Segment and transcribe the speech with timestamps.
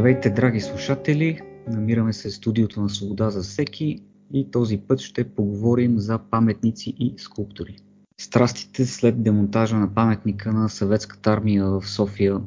[0.00, 1.40] Здравейте, драги слушатели!
[1.68, 4.02] Намираме се в студиото на Свобода за всеки
[4.32, 7.76] и този път ще поговорим за паметници и скулптури.
[8.20, 12.40] Страстите след демонтажа на паметника на съветската армия в София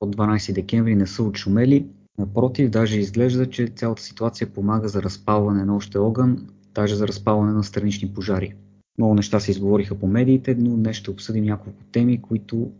[0.00, 1.86] от 12 декември не са отшумели.
[2.18, 7.52] Напротив, даже изглежда, че цялата ситуация помага за разпалване на още огън, даже за разпалване
[7.52, 8.54] на странични пожари.
[8.98, 12.70] Много неща се изговориха по медиите, но днес ще обсъдим няколко теми, които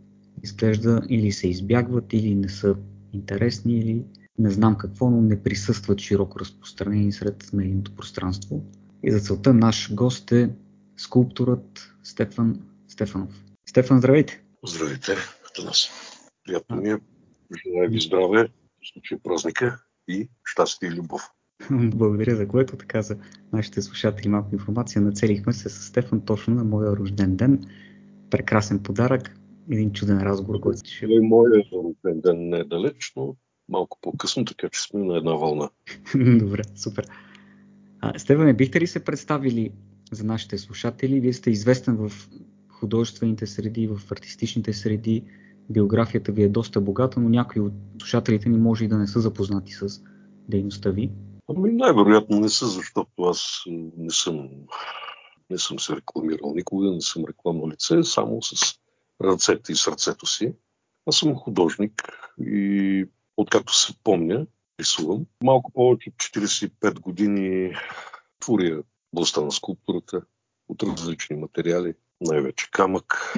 [0.43, 2.75] изглежда или се избягват, или не са
[3.15, 4.03] интересни, или
[4.39, 8.63] не знам какво, но не присъстват широко разпространени сред медийното пространство.
[9.03, 10.49] И за целта наш гост е
[10.97, 13.43] скулпторът Стефан Стефанов.
[13.69, 14.41] Стефан, здравейте!
[14.67, 15.15] Здравейте,
[15.65, 15.89] нас.
[16.45, 16.97] Приятно ми е.
[17.65, 18.47] Желая ви здраве,
[18.91, 21.21] случай празника и щастие и любов.
[21.71, 23.17] Благодаря за което, така за
[23.53, 25.01] нашите слушатели малко информация.
[25.01, 27.65] Нацелихме се с Стефан точно на моя рожден ден.
[28.29, 29.37] Прекрасен подарък,
[29.71, 31.07] един чуден разговор, който ще...
[31.21, 33.35] Моя рожден ден не е далеч, но
[33.69, 35.69] малко по-късно, така че сме на една вълна.
[36.39, 37.07] Добре, супер.
[38.01, 39.71] А, Стефане, бихте ли се представили
[40.11, 41.19] за нашите слушатели?
[41.19, 42.29] Вие сте известен в
[42.69, 45.23] художествените среди, в артистичните среди.
[45.69, 49.19] Биографията ви е доста богата, но някои от слушателите ни може и да не са
[49.19, 50.01] запознати с
[50.49, 51.11] дейността ви.
[51.49, 53.63] Ами най-вероятно не са, защото аз
[53.97, 54.49] не съм,
[55.49, 58.79] не съм се рекламирал никога, не съм рекламно лице, само с
[59.23, 60.53] ръцете и сърцето си.
[61.05, 62.09] Аз съм художник
[62.41, 63.05] и
[63.37, 64.47] откакто се помня,
[64.79, 65.25] рисувам.
[65.43, 67.75] Малко повече от 45 години
[68.39, 70.21] творя областта на скулптурата
[70.67, 73.35] от различни материали, най-вече камък,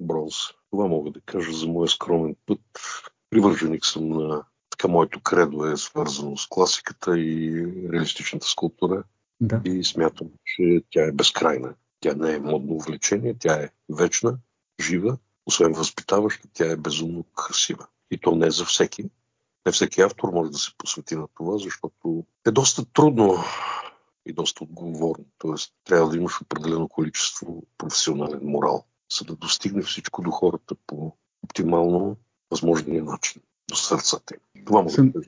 [0.00, 0.34] бронз.
[0.70, 2.60] Това мога да кажа за моя скромен път.
[3.30, 9.02] Привърженик съм на така моето кредо е свързано с класиката и реалистичната скулптура.
[9.40, 9.60] Да.
[9.64, 11.74] И смятам, че тя е безкрайна.
[12.00, 14.38] Тя не е модно увлечение, тя е вечна,
[14.80, 17.86] жива, освен възпитаваща, тя е безумно красива.
[18.10, 19.10] И то не за всеки.
[19.66, 23.36] Не всеки автор може да се посвети на това, защото е доста трудно
[24.26, 25.24] и доста отговорно.
[25.38, 28.84] Тоест, трябва да имаш определено количество професионален морал,
[29.18, 31.12] за да достигне всичко до хората по
[31.42, 32.16] оптимално
[32.50, 34.64] възможния начин, до сърцата им.
[34.64, 35.20] Това може да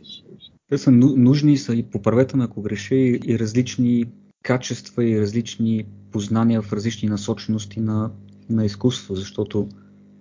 [0.68, 4.04] Те са нужни са и поправете ме ако греша и, и различни
[4.42, 8.10] качества и различни познания в различни насочености на,
[8.50, 9.68] на изкуство, защото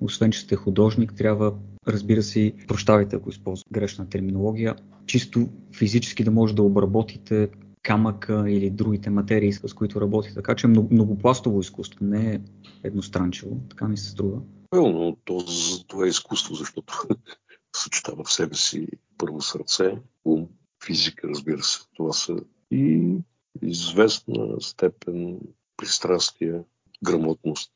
[0.02, 1.54] освен, че сте художник, трябва,
[1.88, 4.76] разбира се, прощавайте, ако използвам грешна терминология,
[5.06, 7.50] чисто физически да може да обработите
[7.82, 10.34] камъка или другите материи, с които работи.
[10.34, 12.40] Така че многопластово изкуство, не е
[12.84, 14.42] едностранчево, така ми се струва.
[14.70, 15.46] Пълно, то,
[15.88, 16.94] това е изкуство, защото
[17.76, 18.88] съчетава в себе си
[19.18, 20.48] първо сърце, ум,
[20.86, 21.80] физика, разбира се.
[21.96, 22.36] Това са
[22.72, 23.16] и
[23.62, 25.40] известна степен
[25.78, 26.62] пристрастие,
[27.04, 27.72] грамотност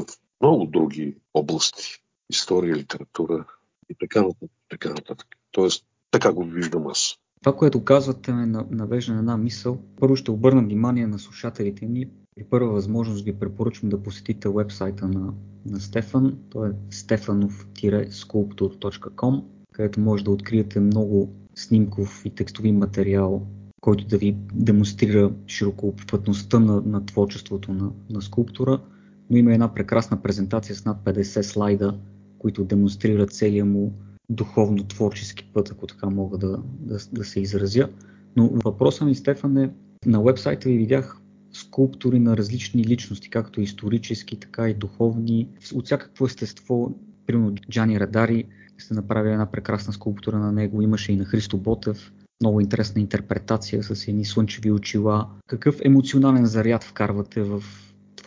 [0.00, 0.06] в
[0.40, 1.82] много други области.
[2.30, 3.44] История, литература
[3.90, 4.50] и така нататък.
[4.68, 5.26] Така нататък.
[5.52, 7.18] Тоест, така го виждам аз.
[7.42, 9.78] Това, което казвате, ме навежда на една мисъл.
[10.00, 12.08] Първо ще обърна внимание на слушателите ни.
[12.34, 15.34] При първа възможност ви препоръчвам да посетите вебсайта на,
[15.66, 16.38] на Стефан.
[16.50, 23.46] То е stefanov-sculptor.com, където може да откриете много снимков и текстови материал,
[23.80, 28.80] който да ви демонстрира широкообхватността на, на творчеството на, на скулптура.
[29.30, 31.98] Но има една прекрасна презентация с над 50 слайда,
[32.38, 33.92] които демонстрират целия му
[34.28, 37.88] духовно-творчески път, ако така мога да, да, да се изразя.
[38.36, 39.70] Но въпросът ми, Стефан, е,
[40.06, 41.20] на вебсайта ви видях
[41.52, 46.94] скулптури на различни личности, както исторически, така и духовни, от всякакво естество.
[47.26, 48.44] Примерно Джани Радари
[48.78, 53.82] сте направили една прекрасна скулптура на него, имаше и на Христо Ботев, много интересна интерпретация
[53.82, 55.26] с едни слънчеви очила.
[55.46, 57.62] Какъв емоционален заряд вкарвате в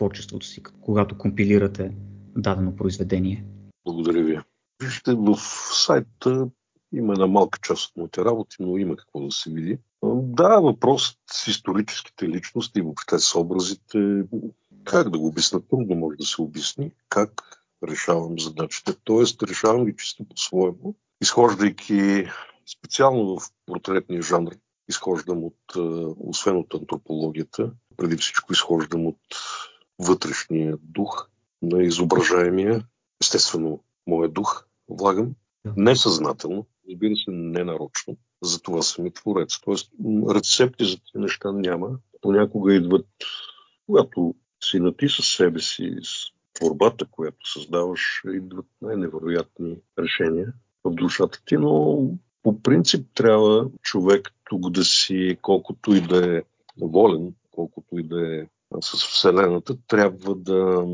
[0.00, 1.92] творчеството си, когато компилирате
[2.36, 3.44] дадено произведение?
[3.84, 4.38] Благодаря ви.
[4.82, 5.36] Вижте, в
[5.72, 6.48] сайта
[6.92, 9.78] има една малка част от моите работи, но има какво да се види.
[10.22, 14.22] Да, въпрос с историческите личности и въобще с образите.
[14.84, 15.60] Как да го обясня?
[15.60, 16.90] Трудно може да се обясни.
[17.08, 17.42] Как
[17.88, 18.92] решавам задачите.
[19.04, 22.24] Тоест, решавам ги чисто по-своему, изхождайки
[22.66, 24.52] специално в портретния жанр,
[24.88, 25.76] изхождам от,
[26.18, 29.16] освен от антропологията, преди всичко изхождам от
[30.00, 31.28] вътрешния дух
[31.62, 32.84] на изображаемия,
[33.22, 35.34] естествено, моя дух, влагам
[35.76, 38.16] несъзнателно, разбира се, ненарочно.
[38.42, 39.60] За това съм и творец.
[39.60, 39.92] Тоест,
[40.34, 41.98] рецепти за тези неща няма.
[42.20, 43.06] Понякога идват,
[43.86, 50.52] когато си на ти със себе си, с творбата, която създаваш, идват най-невероятни решения
[50.84, 51.98] в душата ти, но
[52.42, 56.42] по принцип трябва човек тук да си, колкото и да е
[56.80, 58.46] волен, колкото и да е
[58.82, 60.86] с Вселената, трябва да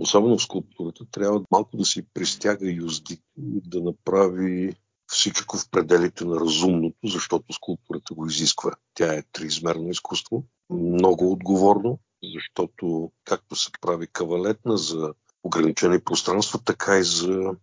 [0.00, 4.74] особено в скулптурата, трябва малко да си пристяга юзди, да направи
[5.06, 8.72] всичко в пределите на разумното, защото скулптурата го изисква.
[8.94, 11.98] Тя е триизмерно изкуство, много отговорно,
[12.34, 17.56] защото както се прави кавалетна за ограничени пространства, така и за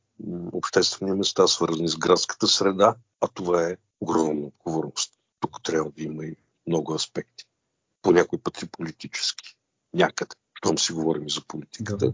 [0.52, 5.14] обществени места, свързани с градската среда, а това е огромна отговорност.
[5.40, 6.36] Тук трябва да има и
[6.68, 7.46] много аспекти.
[8.02, 9.55] По някой път и политически.
[9.96, 10.36] Някъде.
[10.54, 12.14] Щом си говорим за политиката.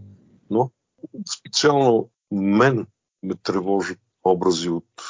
[0.50, 0.70] Но
[1.38, 2.86] специално мен
[3.22, 5.02] ме тревожат образи от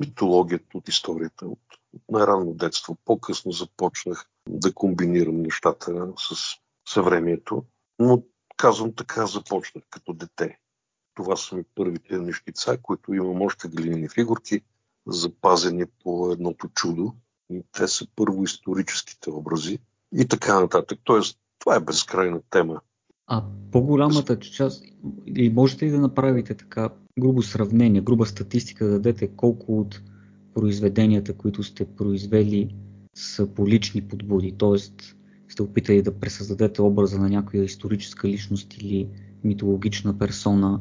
[0.00, 1.60] митологията, от историята, от,
[1.92, 2.96] от най-ранно детство.
[3.04, 6.56] По-късно започнах да комбинирам нещата с
[6.88, 7.64] съвремието,
[7.98, 8.22] но
[8.56, 10.58] казвам така започнах като дете.
[11.14, 14.60] Това са ми първите нещица, които имам още глинени фигурки,
[15.06, 17.14] запазени по едното чудо.
[17.50, 19.78] И те са първо историческите образи
[20.12, 20.98] и така нататък.
[21.04, 22.80] Тоест, това е безкрайна тема.
[23.26, 24.84] А по-голямата част,
[25.26, 26.88] и можете ли да направите така
[27.20, 30.02] грубо сравнение, груба статистика да дадете колко от
[30.54, 32.74] произведенията, които сте произвели,
[33.14, 34.78] са по лични подбуди, т.е.
[35.48, 39.08] сте опитали да пресъздадете образа на някоя историческа личност или
[39.44, 40.80] митологична персона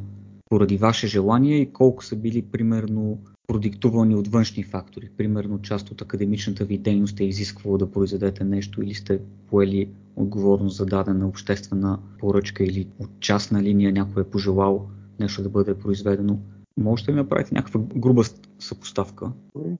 [0.49, 5.09] поради ваше желание и колко са били примерно продиктувани от външни фактори.
[5.17, 10.77] Примерно част от академичната ви дейност е изисквала да произведете нещо или сте поели отговорност
[10.77, 16.39] за дадена обществена поръчка или от частна линия някой е пожелал нещо да бъде произведено.
[16.77, 18.23] Можете ли да направите някаква груба
[18.59, 19.31] съпоставка?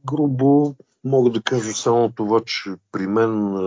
[0.05, 3.57] Грубо мога да кажа само това, че при мен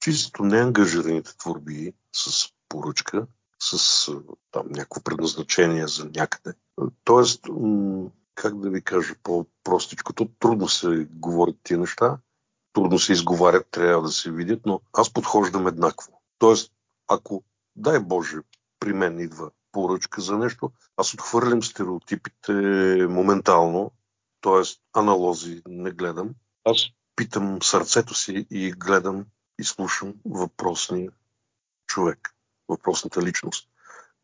[0.00, 3.26] чисто неангажираните творби с поръчка,
[3.58, 4.06] с
[4.52, 6.56] там някакво предназначение за някъде.
[7.04, 7.46] Тоест,
[8.34, 12.18] как да ви кажа по-простичко, то трудно се говорят тия неща,
[12.72, 16.20] трудно се изговарят, трябва да се видят, но аз подхождам еднакво.
[16.38, 16.72] Тоест,
[17.08, 17.44] ако,
[17.76, 18.36] дай Боже,
[18.80, 22.52] при мен идва поръчка за нещо, аз отхвърлям стереотипите
[23.08, 23.90] моментално,
[24.40, 24.62] т.е.
[24.92, 26.30] аналози не гледам.
[26.64, 26.76] Аз
[27.16, 29.26] питам сърцето си и гледам
[29.58, 31.10] и слушам въпросния
[31.86, 32.34] човек,
[32.68, 33.68] въпросната личност.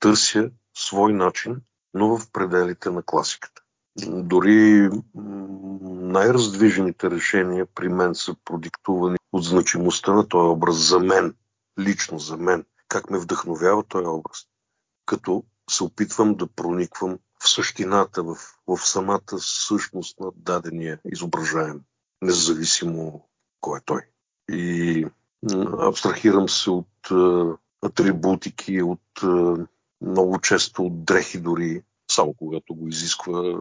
[0.00, 1.60] Търся свой начин,
[1.94, 3.55] но в пределите на класиката.
[4.06, 4.90] Дори
[5.84, 11.34] най-раздвижените решения при мен са продиктувани от значимостта на този образ за мен,
[11.78, 14.46] лично за мен, как ме вдъхновява този образ
[15.06, 21.80] като се опитвам да прониквам в същината, в, в самата същност на дадения изображаем,
[22.22, 23.28] независимо
[23.60, 24.00] кой е той.
[24.50, 25.06] И
[25.78, 29.66] абстрахирам се от а, атрибутики, от а,
[30.00, 33.60] много често от дрехи дори, само когато го изисква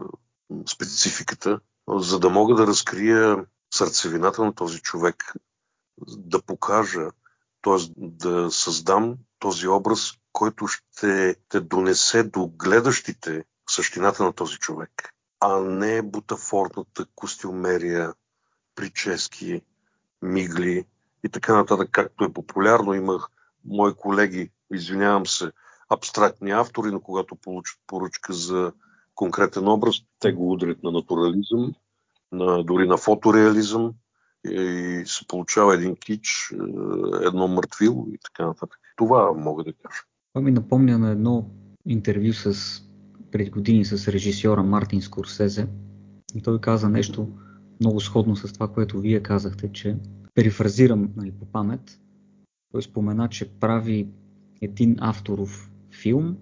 [0.68, 5.34] спецификата, за да мога да разкрия сърцевината на този човек,
[6.08, 7.10] да покажа,
[7.62, 7.76] т.е.
[7.96, 15.60] да създам този образ, който ще те донесе до гледащите същината на този човек, а
[15.60, 18.14] не бутафорната костюмерия,
[18.74, 19.62] прически,
[20.22, 20.86] мигли
[21.24, 22.94] и така нататък, както е популярно.
[22.94, 23.28] Имах
[23.64, 25.52] мои колеги, извинявам се,
[25.88, 28.72] абстрактни автори, но когато получат поръчка за
[29.16, 31.74] конкретен образ, те го удрят на натурализъм,
[32.32, 33.92] на, дори на фотореализъм
[34.44, 36.56] и се получава един кич, е,
[37.26, 38.78] едно мъртвило и така нататък.
[38.96, 40.00] Това мога да кажа.
[40.32, 41.50] Това ми напомня на едно
[41.86, 42.82] интервю с,
[43.30, 45.68] преди години с режисьора Мартин Скорсезе.
[46.34, 47.28] И той каза нещо
[47.80, 49.96] много сходно с това, което вие казахте, че
[50.34, 52.00] перифразирам нали, по памет.
[52.72, 54.08] Той спомена, че прави
[54.62, 55.70] един авторов
[56.02, 56.36] филм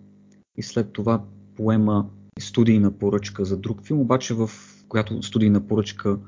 [0.57, 1.25] и след това
[1.57, 2.11] поема
[2.41, 4.51] студийна поръчка за друг филм, обаче в
[4.89, 6.19] която студийна поръчка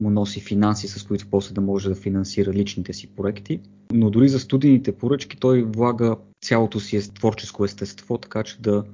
[0.00, 3.60] му носи финанси, с които после да може да финансира личните си проекти.
[3.92, 8.84] Но дори за студийните поръчки той влага цялото си творческо естество, така че да,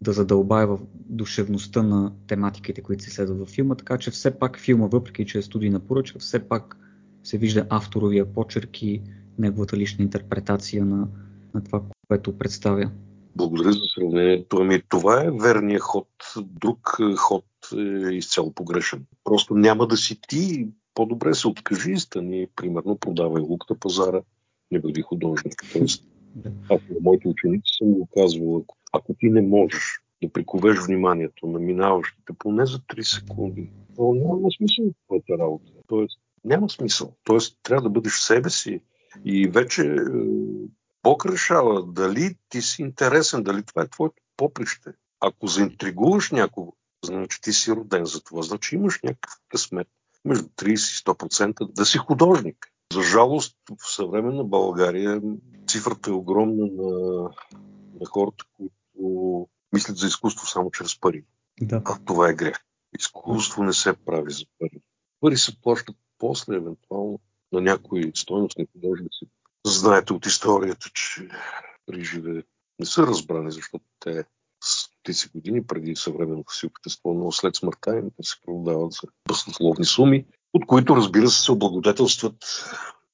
[0.00, 4.58] да задълбае в душевността на тематиките, които се следват във филма, така че все пак
[4.58, 6.76] филма, въпреки че е студийна поръчка, все пак
[7.24, 9.02] се вижда авторовия почерк и
[9.38, 11.08] неговата лична интерпретация на,
[11.54, 12.90] на това, което представя.
[13.36, 14.56] Благодаря за сравнението.
[14.60, 16.08] Ами това е верният ход.
[16.36, 17.44] Друг ход
[17.76, 19.06] е изцяло погрешен.
[19.24, 20.68] Просто няма да си ти.
[20.94, 24.20] По-добре се откажи и стани, примерно, продавай лук на пазара,
[24.70, 25.62] не бъди художник.
[25.72, 26.04] Тоест,
[26.70, 31.46] аз на моите ученици съм го казвал, ако, ако ти не можеш да приковеш вниманието
[31.46, 35.72] на минаващите поне за 3 секунди, то няма смисъл в твоята работа.
[35.86, 37.12] Тоест, няма смисъл.
[37.24, 38.80] Тоест, трябва да бъдеш себе си.
[39.24, 39.96] И вече е,
[41.02, 44.90] Бог решава дали ти си интересен, дали това е твоето поприще.
[45.20, 46.72] Ако заинтригуваш някого,
[47.04, 49.88] значи ти си роден за това, значи имаш някакъв късмет
[50.24, 52.56] между 30 и 100% да си художник.
[52.92, 55.22] За жалост, в съвременна България
[55.68, 57.22] цифрата е огромна на,
[58.00, 61.24] на хората, които мислят за изкуство само чрез пари.
[61.60, 61.82] Да.
[61.84, 62.56] А това е грех.
[62.98, 64.80] Изкуство не се прави за пари.
[65.20, 67.20] Пари се плащат после, евентуално,
[67.52, 69.26] на някои стойностни художници.
[69.66, 71.28] Знаете от историята, че
[71.86, 72.42] при
[72.78, 74.24] не са разбрани, защото те
[74.64, 80.26] стотици години преди съвременното си общество, но след смъртта им се продават за баснословни суми,
[80.52, 82.36] от които, разбира се, се облагодетелстват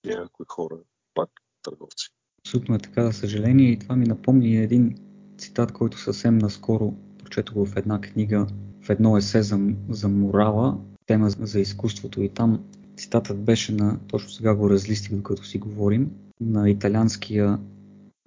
[0.04, 0.76] някои хора,
[1.14, 1.30] пак
[1.62, 2.08] търговци.
[2.46, 3.70] Абсолютно е така, за съжаление.
[3.70, 4.98] И това ми напомни един
[5.38, 8.46] цитат, който съвсем наскоро прочетох в една книга,
[8.82, 12.22] в едно есе за, за морала, тема за изкуството.
[12.22, 12.64] И там
[12.96, 17.58] цитатът беше на, точно сега го разлистих, докато си говорим, на италианския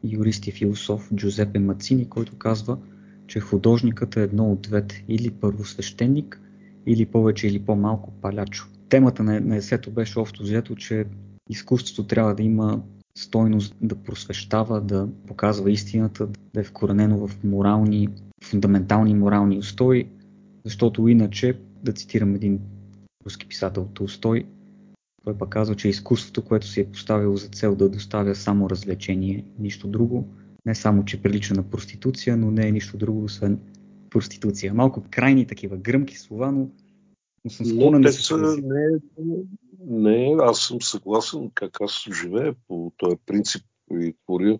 [0.03, 2.77] юрист и философ Джузепе Мацини, който казва,
[3.27, 6.41] че художникът е едно от двете, или първосвещеник,
[6.85, 8.67] или повече или по-малко палячо.
[8.89, 11.05] Темата на, есето беше общо взето, че
[11.49, 12.81] изкуството трябва да има
[13.17, 18.09] стойност, да просвещава, да показва истината, да е вкоренено в морални,
[18.43, 20.07] фундаментални морални устои,
[20.65, 22.59] защото иначе, да цитирам един
[23.25, 24.45] руски писател Толстой,
[25.23, 29.45] той пък казва, че изкуството, което си е поставило за цел да доставя само развлечение,
[29.59, 30.27] нищо друго,
[30.65, 33.59] не само, че прилича на проституция, но не е нищо друго, освен
[34.09, 34.73] проституция.
[34.73, 36.69] Малко крайни такива гръмки слова, но,
[37.45, 38.99] но съм склонен да се не,
[39.87, 44.59] не, аз съм съгласен как аз живея по този принцип и творя.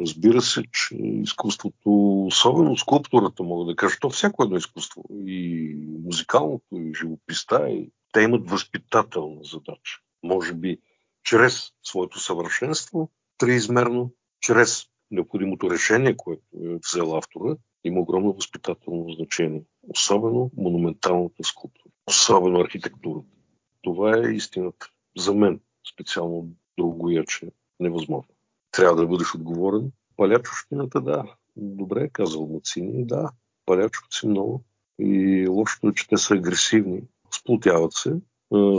[0.00, 6.76] Разбира се, че изкуството, особено скулптурата, мога да кажа, то всяко едно изкуство, и музикалното,
[6.76, 10.00] и живописта, и те имат възпитателна задача.
[10.22, 10.78] Може би
[11.24, 19.62] чрез своето съвършенство, триизмерно, чрез необходимото решение, което е взел автора, има огромно възпитателно значение.
[19.88, 23.28] Особено монументалната скулптура, особено архитектурата.
[23.82, 24.86] Това е истината.
[25.16, 25.60] За мен
[25.92, 28.34] специално другояче невъзможно.
[28.70, 29.92] Трябва да бъдеш отговорен.
[30.16, 31.24] Палячощината, да.
[31.56, 33.30] Добре е казал Мацини, да.
[33.66, 34.64] Палячото си много.
[34.98, 37.02] И лошото е, че те са агресивни.
[37.44, 38.12] Сплотяват се.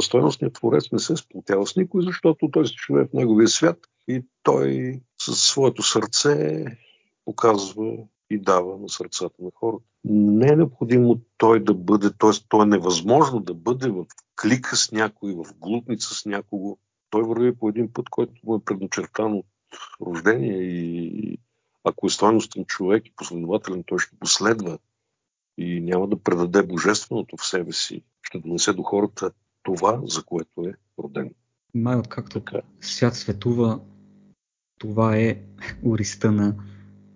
[0.01, 4.24] Стойностният творец не се сплотява с никой, защото той се живее в неговия свят и
[4.43, 6.65] той със своето сърце
[7.25, 7.98] показва
[8.29, 9.84] и дава на сърцата на хората.
[10.05, 12.31] Не е необходимо той да бъде, т.е.
[12.50, 14.05] то е невъзможно да бъде в
[14.41, 16.77] клика с някой, в глупница с някого.
[17.10, 19.45] Той върви по един път, който му е предначертан от
[20.01, 21.38] рождение и
[21.84, 24.77] ако е стойностен човек и последователен, той ще последва
[25.57, 28.03] и няма да предаде божественото в себе си.
[28.36, 29.32] Ще донесе до хората
[29.63, 31.32] това, за което е роден.
[31.74, 32.62] Май, откакто така.
[32.82, 33.80] свят светува,
[34.80, 35.42] това е
[35.84, 36.56] уриста на,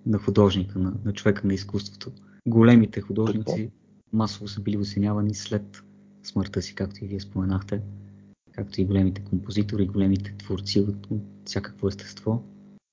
[0.06, 2.12] на художника, на, на човека на изкуството.
[2.48, 3.72] Големите художници така.
[4.14, 5.84] масово са били оценявани след
[6.24, 7.82] смъртта си, както и вие споменахте,
[8.52, 12.44] както и големите композитори, големите творци от, от всякакво естество.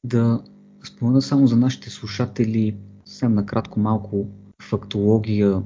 [0.04, 0.45] Да
[0.85, 4.26] спомена само за нашите слушатели съвсем накратко малко
[4.62, 5.62] фактология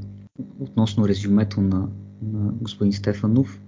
[0.60, 1.88] относно резюмето на,
[2.22, 3.60] на господин Стефанов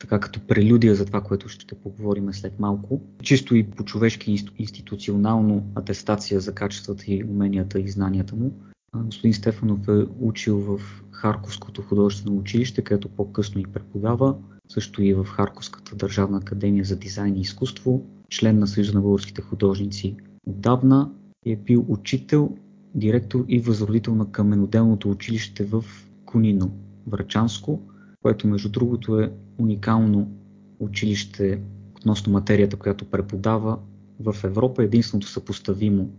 [0.00, 3.00] така като прелюдия за това, което ще поговорим след малко.
[3.22, 8.52] Чисто и по-човешки институционално атестация за качествата и уменията и знанията му.
[8.96, 14.36] Господин Стефанов е учил в Харковското художествено училище, където по-късно и преподава,
[14.68, 19.42] също и в Харковската държавна академия за дизайн и изкуство, член на Съюза на българските
[19.42, 21.10] художници отдавна
[21.46, 22.56] е бил учител,
[22.94, 25.84] директор и възродител на каменоделното училище в
[26.24, 26.72] Конино,
[27.06, 27.80] Врачанско,
[28.22, 30.32] което между другото е уникално
[30.78, 31.62] училище
[31.96, 33.78] относно материята, която преподава
[34.20, 34.84] в Европа.
[34.84, 36.10] Единственото съпоставимо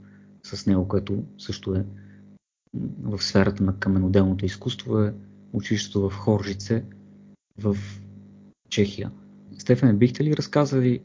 [0.43, 1.85] с него, което също е
[3.03, 5.13] в сферата на каменоделното изкуство е
[5.53, 6.83] училището в Хоржице
[7.57, 7.77] в
[8.69, 9.11] Чехия.
[9.57, 10.99] Стефане, бихте ли разказали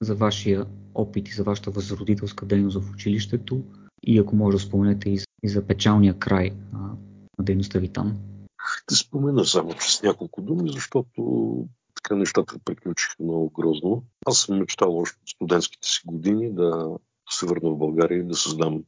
[0.00, 3.62] за вашия опит и за вашата възродителска дейност в училището
[4.02, 5.10] и ако може да споменете
[5.42, 8.18] и за печалния край на дейността ви там?
[8.88, 14.04] Ще спомена само с няколко думи, защото така нещата приключиха много грозно.
[14.26, 16.96] Аз съм мечтал още от студентските си години да
[17.30, 18.84] се върна в България и да създам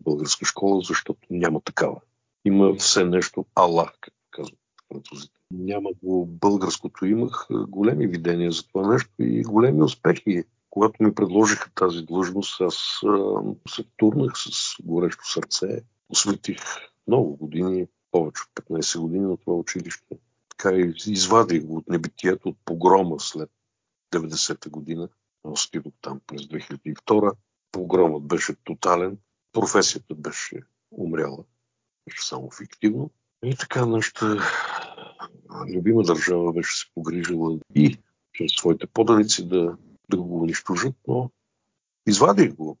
[0.00, 2.00] българска школа, защото няма такава.
[2.44, 5.40] Има все нещо ала, както казват французите.
[5.50, 7.06] Няма го българското.
[7.06, 10.44] Имах големи видения за това нещо и големи успехи.
[10.70, 13.00] Когато ми предложиха тази длъжност, аз
[13.68, 14.50] се турнах с
[14.84, 15.82] горещо сърце.
[16.08, 16.60] Осветих
[17.06, 20.18] много години повече от 15 години на това училище.
[20.48, 23.50] Така и извадих го от небитието, от погрома след
[24.12, 25.08] 90-та година.
[25.44, 27.32] Отидох там през 2002.
[27.72, 29.18] Погромът беше тотален.
[29.52, 31.44] Професията беше умряла.
[32.06, 33.10] Беше само фиктивно.
[33.44, 34.36] И така нашата
[35.68, 37.98] любима държава беше се погрижила и
[38.32, 39.76] чрез своите поданици да,
[40.10, 41.30] да го унищожат, но
[42.06, 42.78] извадих го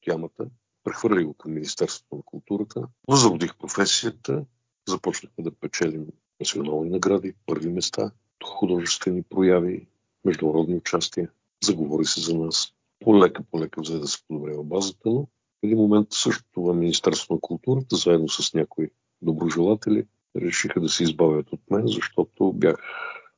[0.00, 0.46] тямата,
[0.84, 4.44] прехвърлих го към Министерството на културата, възродих професията
[4.88, 6.06] започнахме да печелим
[6.40, 8.10] национални награди, първи места,
[8.44, 9.86] художествени прояви,
[10.24, 11.30] международни участия.
[11.64, 12.72] Заговори се за нас.
[13.00, 15.28] Полека, полека взе да се подобрява базата, но в
[15.62, 18.90] един момент също това Министерство на културата, заедно с някои
[19.22, 22.76] доброжелатели, решиха да се избавят от мен, защото бях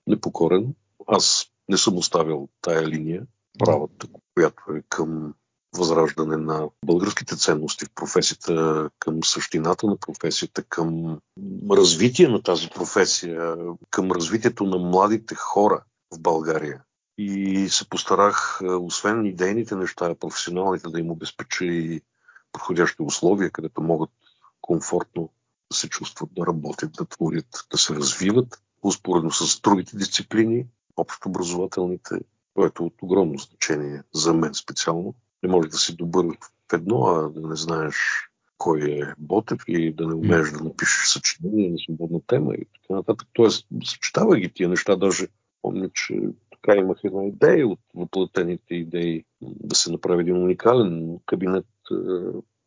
[0.06, 0.74] непокорен.
[1.06, 3.26] Аз не съм оставил тая линия,
[3.58, 5.34] правата, която е към
[5.76, 11.18] възраждане на българските ценности в професията, към същината на професията, към
[11.70, 13.56] развитие на тази професия,
[13.90, 15.82] към развитието на младите хора
[16.14, 16.82] в България.
[17.18, 22.00] И се постарах, освен идейните неща, професионалните, да им обезпеча и
[22.52, 24.10] подходящи условия, където могат
[24.60, 25.28] комфортно
[25.70, 30.66] да се чувстват, да работят, да творят, да се развиват, успоредно с другите дисциплини,
[30.96, 32.14] общо образователните,
[32.54, 35.14] което е от огромно значение за мен специално.
[35.44, 36.26] Не може да си добър
[36.70, 37.96] в едно, а да не знаеш
[38.58, 42.94] кой е Ботев и да не умееш да напишеш съчинение на свободна тема и така
[42.94, 43.28] нататък.
[43.32, 44.96] Тоест, съчетава ги тия неща.
[44.96, 45.26] Даже
[45.62, 46.20] помня, че
[46.50, 51.66] така имах една идея от въплатените идеи да се направи един уникален кабинет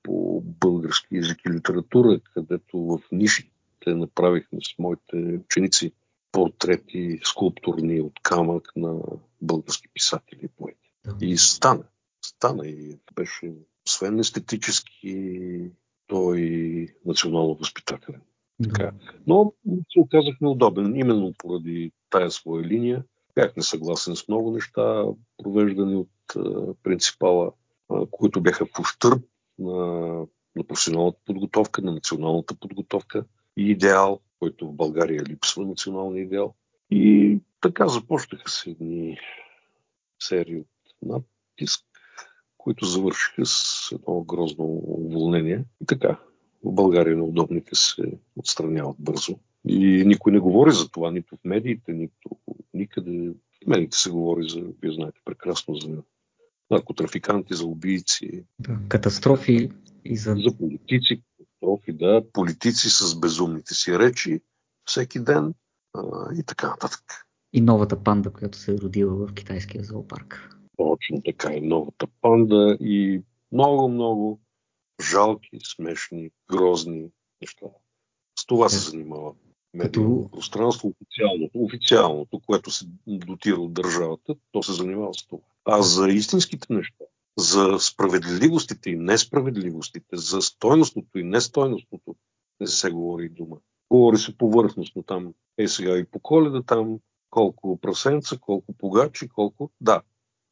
[0.04, 3.50] по български язик и литература, където в нишите
[3.88, 5.92] направихме с моите ученици
[6.32, 8.96] портрети скулптурни от камък на
[9.42, 10.92] български писатели и поети.
[11.22, 11.84] И стана.
[12.28, 13.54] Стана и беше
[13.88, 15.72] освен естетически,
[16.08, 18.22] той национално възпитателен.
[18.64, 18.92] Така.
[19.28, 23.04] Но се оказах неудобен, именно поради тая своя линия.
[23.36, 25.04] Бях несъгласен с много неща,
[25.38, 27.52] провеждани от а, принципала,
[27.90, 29.24] а, които бяха в ущърп
[29.60, 29.76] на,
[30.56, 33.26] на професионалната подготовка, на националната подготовка
[33.58, 36.56] и идеал, който в България липсва, националния идеал.
[36.92, 39.18] И така започнаха се едни
[40.20, 40.68] серии от
[41.02, 41.86] натиск,
[42.68, 45.66] които завършиха с едно грозно уволнение.
[45.82, 46.20] И така,
[46.64, 48.04] в България неудобните се
[48.36, 49.39] отстраняват бързо.
[49.68, 52.30] И никой не говори за това, нито в медиите, нито
[52.74, 53.30] никъде.
[53.63, 56.04] В медиите се говори за, вие знаете прекрасно, за
[56.72, 58.46] наркотрафиканти, за убийци.
[58.60, 59.70] Да, катастрофи
[60.06, 60.36] и за...
[60.36, 64.41] За политици, катастрофи, да, политици с безумните си речи
[64.86, 65.54] всеки ден
[65.94, 66.02] а,
[66.39, 67.04] и така нататък.
[67.54, 70.57] И новата панда, която се е родила в китайския зоопарк.
[70.78, 74.40] Точно така и новата панда и много, много
[75.12, 77.10] жалки, смешни, грозни
[77.42, 77.66] неща.
[78.40, 79.34] С това се занимава
[79.74, 80.32] медийно Като...
[80.32, 85.44] пространство, официалното, официалното, което се дотира от държавата, то се занимава с това.
[85.66, 87.06] А за истинските неща,
[87.38, 92.16] за справедливостите и несправедливостите, за стойностното и нестойностното,
[92.60, 93.58] не се говори и дума.
[93.90, 95.34] Говори се повърхностно там.
[95.58, 99.72] Е сега и по коледа там, колко прасенца, колко погачи, колко...
[99.82, 100.02] Да,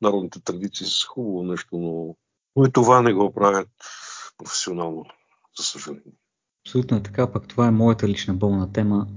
[0.02, 2.16] народните традиции са хубаво нещо, но,
[2.56, 3.70] но и това не го правят
[4.38, 5.06] професионално,
[5.58, 6.14] за съжаление.
[6.66, 9.08] Абсолютно е така, пък това е моята лична болна тема,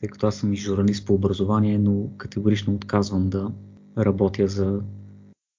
[0.00, 3.52] тъй като аз съм и журналист по образование, но категорично отказвам да
[3.98, 4.80] работя за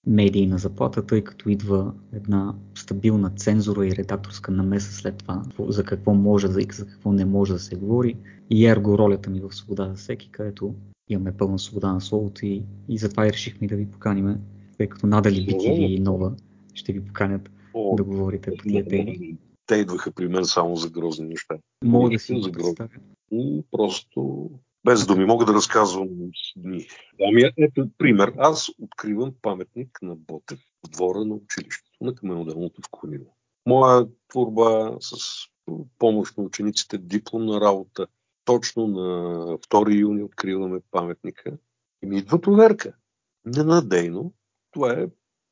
[0.08, 6.14] медийна заплата, тъй като идва една стабилна цензура и редакторска намеса след това, за какво
[6.14, 8.16] може да и за какво не може да се говори.
[8.50, 10.76] И ерго ролята ми в свобода за всеки, където
[11.10, 14.40] имаме пълна свобода на словото и, и затова и решихме да ви поканиме,
[14.78, 16.36] тъй като надали BTV и Нова
[16.74, 19.38] ще ви поканят О, да говорите по тия теми.
[19.66, 21.56] Те идваха при мен само за грозни неща.
[21.84, 23.64] Мога да си за грозни.
[23.72, 24.50] Просто
[24.86, 26.10] без думи мога да разказвам
[26.56, 26.88] дни.
[27.28, 28.34] Ами, ето пример.
[28.38, 33.36] Аз откривам паметник на Ботев в двора на училището на каменодълното в Конило.
[33.66, 35.16] Моя творба с
[36.00, 38.08] помощ на учениците, дипломна работа.
[38.46, 39.04] Точно на
[39.58, 41.58] 2 юни откриваме паметника
[42.04, 42.94] и ми идва проверка.
[43.46, 44.34] Ненадейно.
[44.78, 45.08] Това е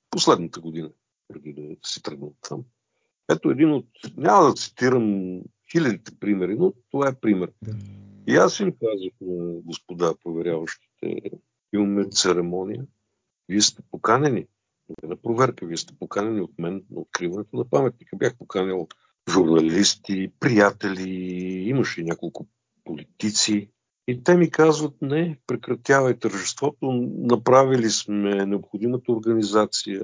[0.09, 0.89] последната година,
[1.27, 2.63] преди да си тръгна там.
[3.31, 5.39] Ето един от, няма да цитирам
[5.71, 7.51] хилядите примери, но това е пример.
[8.27, 11.21] И аз им казах на господа проверяващите,
[11.73, 12.85] имаме церемония,
[13.49, 14.47] вие сте поканени
[15.03, 18.15] на проверка, вие сте поканени от мен на откриването на паметника.
[18.15, 18.87] Бях поканил
[19.29, 21.09] журналисти, приятели,
[21.69, 22.47] имаше няколко
[22.83, 23.69] политици.
[24.07, 30.01] И те ми казват, не, прекратявай тържеството, направили сме необходимата организация,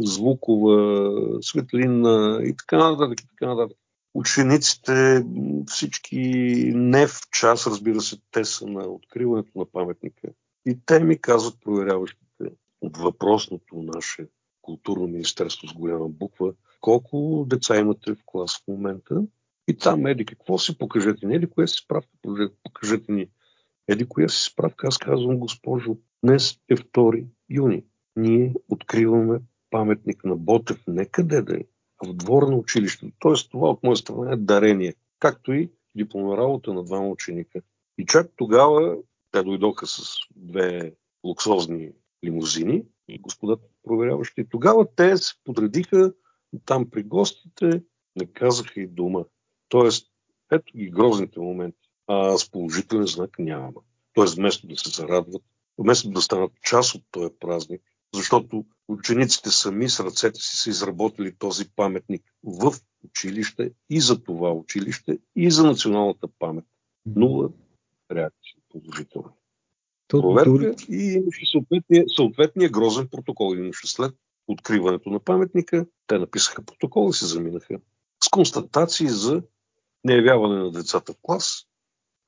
[0.00, 3.78] звукова, светлина и така нататък, и така нататък.
[4.14, 5.24] Учениците,
[5.66, 6.18] всички
[6.74, 10.28] не в час, разбира се, те са на откриването на паметника.
[10.66, 12.44] И те ми казват, проверяващите
[12.80, 14.28] от въпросното наше
[14.62, 19.22] културно министерство с голяма буква, колко деца имате в клас в момента.
[19.68, 22.10] И там, еди, какво си покажете ни, еди, коя си справка,
[22.62, 23.28] покажете ни.
[23.88, 27.84] Еди, коя си справка, аз казвам, госпожо, днес е 2 юни.
[28.16, 31.64] Ние откриваме паметник на Ботев, не къде да е,
[32.04, 33.12] в двора на училището.
[33.18, 37.60] Тоест това от моя страна е дарение, както и дипломна работа на двама ученика.
[37.98, 38.96] И чак тогава
[39.32, 41.92] те дойдоха с две луксозни
[42.24, 42.84] лимузини
[43.20, 44.48] господата проверяващи.
[44.48, 46.12] Тогава те се подредиха
[46.64, 47.82] там при гостите,
[48.16, 49.24] не казаха и дума.
[49.68, 50.06] Тоест,
[50.52, 51.78] ето ги грозните моменти.
[52.06, 53.72] А с положителен знак няма.
[54.12, 55.42] Тоест, вместо да се зарадват,
[55.78, 57.82] вместо да станат част от този празник,
[58.14, 62.74] защото учениците сами с ръцете си са изработили този паметник в
[63.04, 66.64] училище и за това училище и за националната памет.
[67.06, 67.50] Нула
[68.10, 69.32] реакция положителна.
[70.08, 73.54] Проверка и имаше съответния, съответния грозен протокол.
[73.54, 74.14] Имаше след
[74.48, 77.78] откриването на паметника, те написаха протокол и се заминаха
[78.24, 79.42] с констатации за
[80.06, 81.66] неявяване на децата в клас,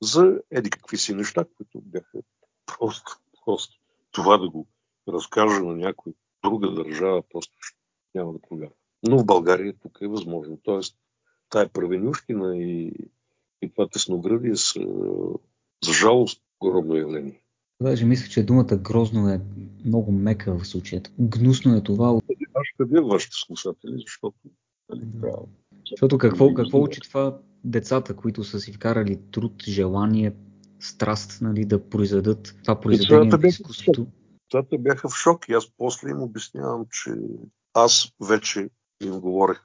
[0.01, 2.19] за еди какви си неща, които бяха
[2.65, 3.79] просто, просто
[4.11, 4.67] това да го
[5.07, 6.13] разкажа на някой
[6.43, 7.53] друга държава, просто
[8.15, 8.73] няма да повярва.
[9.07, 10.59] Но в България тук е възможно.
[10.63, 10.95] Тоест,
[11.49, 12.93] тая правенюшкина и,
[13.61, 14.79] и това тесноградие са,
[15.85, 17.41] за жалост, огромно явление.
[17.81, 19.41] Даже мисля, че думата грозно е
[19.85, 21.01] много мека в случая.
[21.19, 22.19] Гнусно е това.
[22.53, 24.37] Аз ще вашите слушатели, защото
[24.89, 25.37] нали, да.
[25.89, 30.35] Защото какво, какво учи това децата, които са си вкарали труд, желание,
[30.79, 34.07] страст нали, да произведат това произведение на изкуството?
[34.51, 37.11] Децата бяха в шок и аз после им обяснявам, че
[37.73, 38.69] аз вече
[39.03, 39.63] им говорех,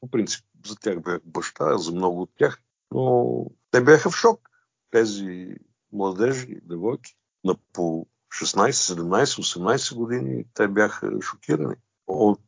[0.00, 2.62] по принцип за тях бях баща, за много от тях,
[2.94, 4.50] но те бяха в шок.
[4.90, 5.48] Тези
[5.92, 11.76] младежи, девойки, на по 16, 17, 18 години, те бяха шокирани
[12.06, 12.40] от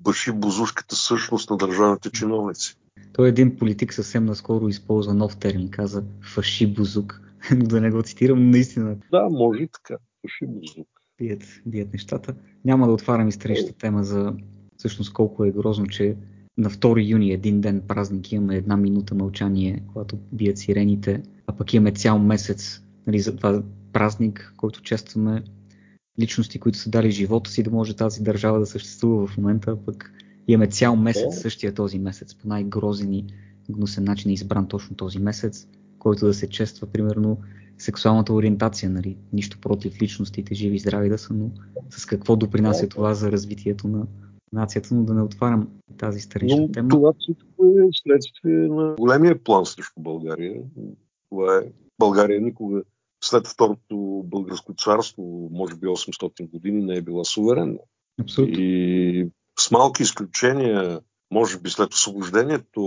[0.00, 2.76] баши бузушката същност на държавните чиновници.
[3.12, 6.04] Той един политик съвсем наскоро използва нов термин, каза
[6.34, 7.20] фаши бузук,
[7.56, 8.96] но да не го цитирам наистина.
[9.10, 10.88] Да, може и така, фаши бузук.
[11.18, 12.34] Бият, бият нещата.
[12.64, 14.34] Няма да отварям и страничната тема за
[14.76, 16.16] всъщност колко е грозно, че
[16.58, 21.74] на 2 юни, един ден празник, имаме една минута мълчание, когато бият сирените, а пък
[21.74, 25.42] имаме цял месец нали, за това празник, който честваме
[26.20, 30.12] личности, които са дали живота си да може тази държава да съществува в момента, пък
[30.48, 33.24] имаме цял месец, същия този месец, по най-грозен и
[33.70, 37.38] гнусен начин е избран точно този месец, който да се чества, примерно,
[37.78, 39.16] сексуалната ориентация, нали?
[39.32, 41.50] Нищо против личностите, живи и здрави да са, но
[41.90, 44.06] с какво допринася това за развитието на
[44.52, 46.88] нацията, но да не отварям тази старична тема.
[46.88, 50.62] Това всичко е следствие на големия план срещу България.
[51.30, 52.82] Това е България никога
[53.24, 57.78] след Второто българско царство, може би 800 години, не е била суверенна.
[58.20, 58.54] Абсолютно.
[58.58, 62.82] И с малки изключения, може би след освобождението,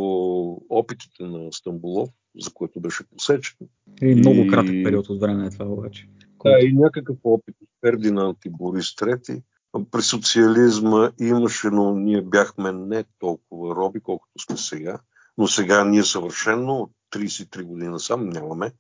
[0.70, 3.58] опитите на Стамбулов, за което беше посечен.
[4.02, 6.08] И много кратък период от време е това обаче.
[6.44, 9.42] Да, и някакъв опит от Фердинанд и Борис III.
[9.92, 15.00] При социализма имаше, но ние бяхме не толкова роби, колкото сме сега.
[15.38, 18.72] Но сега ние съвършенно от 33 години сам нямаме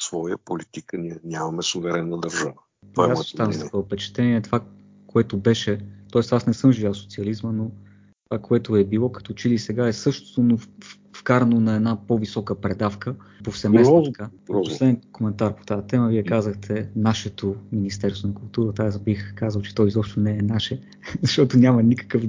[0.00, 0.98] своя политика.
[0.98, 2.54] Ние нямаме суверенна държава.
[2.94, 4.42] Това е аз оставам с такова впечатление.
[4.42, 4.60] Това,
[5.06, 5.78] което беше,
[6.12, 6.34] т.е.
[6.34, 7.70] аз не съм живял социализма, но
[8.30, 10.58] това, което е било като че ли сега е същото, но
[11.16, 14.30] вкарано на една по-висока предавка, повсеместно така.
[14.46, 19.74] Последен коментар по тази тема, вие казахте нашето Министерство на културата, аз бих казал, че
[19.74, 20.80] той изобщо не е наше,
[21.22, 22.22] защото няма никакъв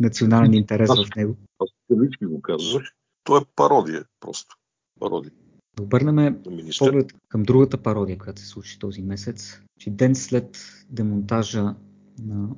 [0.00, 1.36] национален интерес аз, в него.
[1.58, 1.68] Аз
[2.22, 2.82] го казах,
[3.24, 4.56] то е пародия просто.
[5.00, 5.32] Пародия.
[5.76, 6.38] Да обърнем
[6.78, 10.58] поглед към другата пародия, която се случи този месец, че ден след
[10.90, 11.74] демонтажа
[12.24, 12.48] на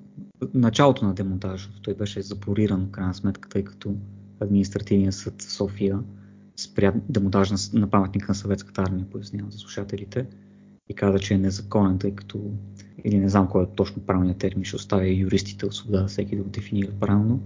[0.54, 3.94] началото на демонтажа, той беше запориран в крайна сметка, тъй като
[4.40, 6.00] административният съд София
[6.56, 10.26] спря демонтажа на, на паметника на съветската армия, пояснявам за слушателите,
[10.88, 12.50] и каза, че е незаконен, тъй като
[13.04, 16.42] или не знам кой е точно правилният термин, ще оставя юристите от свобода всеки да
[16.42, 17.40] го дефинира правилно,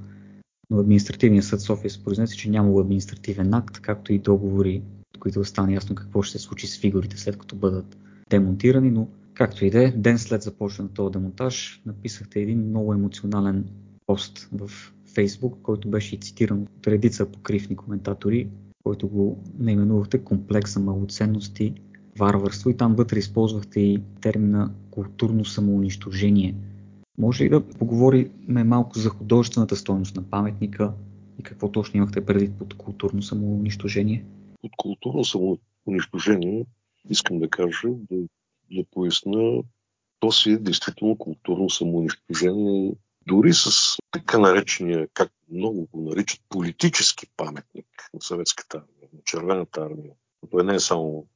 [0.71, 4.83] но административният съд София се произнесе, че няма административен акт, както и договори
[5.19, 7.97] които да стане ясно какво ще се случи с фигурите след като бъдат
[8.31, 12.95] демонтирани, но както и да е, ден след започване на този демонтаж написахте един много
[12.95, 13.65] емоционален
[14.07, 14.71] пост в
[15.15, 18.49] Фейсбук, който беше цитиран от редица покривни коментатори,
[18.85, 21.75] който го наименувахте комплекса малоценности,
[22.19, 26.55] варварство и там вътре използвахте и термина културно самоунищожение.
[27.19, 30.93] Може ли да поговорим малко за художествената стойност на паметника
[31.39, 34.25] и какво точно имахте предвид под културно самоунищожение?
[34.63, 36.67] От културно самоунищожение,
[37.11, 38.17] искам да кажа, да,
[38.71, 39.63] да поясна,
[40.21, 42.95] то си е действително културно самоунищожение,
[43.27, 49.81] дори с така наречения, как много го наричат, политически паметник на съветската армия, на червената
[49.81, 50.13] армия.
[50.51, 51.27] Той не е само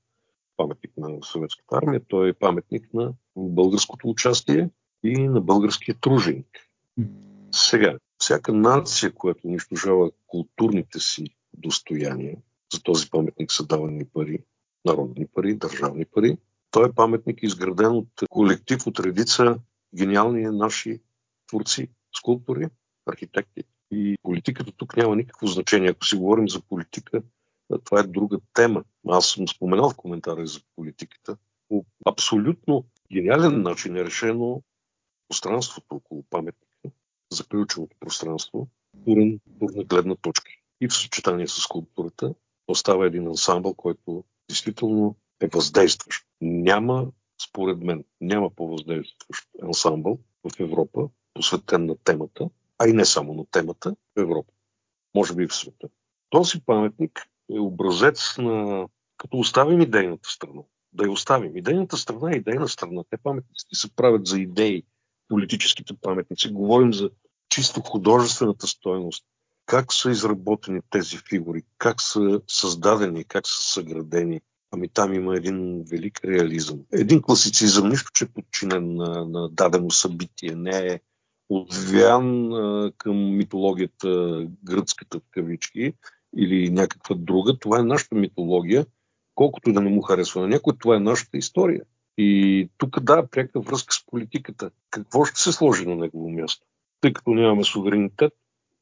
[0.57, 4.71] паметник на съветската армия, той е паметник на българското участие
[5.05, 6.69] и на българския труженик.
[7.53, 12.37] Сега, всяка нация, която унищожава културните си достояния,
[12.75, 14.39] за този паметник са давани пари.
[14.85, 16.39] народни пари, държавни пари.
[16.71, 19.59] Той е паметник изграден от колектив от редица
[19.95, 21.01] гениални наши
[21.49, 22.69] творци, скулптори,
[23.07, 23.65] архитекти.
[23.91, 25.91] И политиката тук няма никакво значение.
[25.91, 27.23] Ако си говорим за политика,
[27.85, 28.85] това е друга тема.
[29.09, 31.37] Аз съм споменал в коментари за политиката.
[31.69, 34.63] По абсолютно гениален начин е решено
[35.29, 36.91] пространството около паметника,
[37.33, 38.69] заключеното пространство,
[39.05, 40.51] турен на гледна точка.
[40.81, 42.35] И в съчетание с скулптурата
[42.69, 46.27] остава един ансамбъл, който действително е въздействащ.
[46.41, 47.07] Няма,
[47.49, 52.49] според мен, няма по-въздействащ ансамбъл в Европа, посветен на темата,
[52.79, 54.53] а и не само на темата в Европа.
[55.15, 55.89] Може би и в света.
[56.31, 58.89] Този паметник е образец на...
[59.17, 60.63] като оставим идейната страна.
[60.93, 61.57] Да я оставим.
[61.57, 63.03] Идейната страна е идейна страна.
[63.11, 64.83] Те паметниците се правят за идеи,
[65.29, 66.53] политическите паметници.
[66.53, 67.11] Говорим за
[67.49, 69.25] чисто художествената стоеност.
[69.67, 74.41] Как са изработени тези фигури, как са създадени, как са съградени.
[74.71, 76.81] Ами там има един велик реализъм.
[76.93, 81.01] Един класицизъм, нищо, че е подчинен на, на дадено събитие, не е
[81.49, 85.93] отвян а, към митологията гръцката в кавички
[86.37, 87.59] или някаква друга.
[87.59, 88.87] Това е нашата митология,
[89.35, 91.83] колкото да не му харесва на някой, това е нашата история.
[92.19, 94.71] И тук да, пряка връзка с политиката.
[94.91, 96.67] Какво ще се сложи на негово място?
[97.01, 98.33] Тъй като нямаме суверенитет,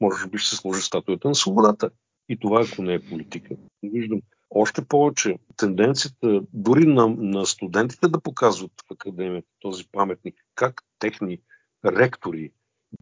[0.05, 1.91] може би ще се сложи статуята на свободата.
[2.29, 3.55] И това, ако не е политика.
[3.83, 10.83] Виждам още повече тенденцията дори на, на студентите да показват в академията този паметник, как
[10.99, 11.39] техни
[11.87, 12.51] ректори,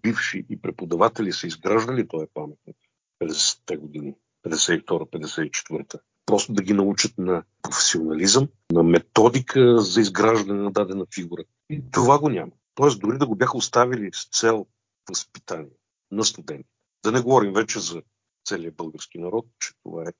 [0.02, 2.76] бивши и преподаватели са изграждали този паметник
[3.22, 4.14] 50-те години,
[4.46, 6.00] 52-54.
[6.26, 11.42] Просто да ги научат на професионализъм, на методика за изграждане на дадена фигура.
[11.70, 12.52] И това го няма.
[12.74, 14.66] Тоест, дори да го бяха оставили с цел
[15.08, 15.70] възпитание
[16.10, 16.71] на студенти.
[17.04, 18.02] Да не говорим вече за
[18.44, 20.12] целият български народ, че това е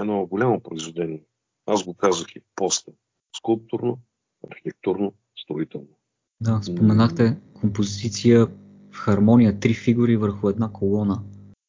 [0.00, 1.22] едно голямо произведение.
[1.66, 2.92] Аз го казах и после.
[3.36, 3.98] Скулптурно,
[4.50, 5.88] архитектурно, строително.
[6.40, 8.46] Да, споменахте композиция
[8.90, 11.22] в хармония, три фигури върху една колона.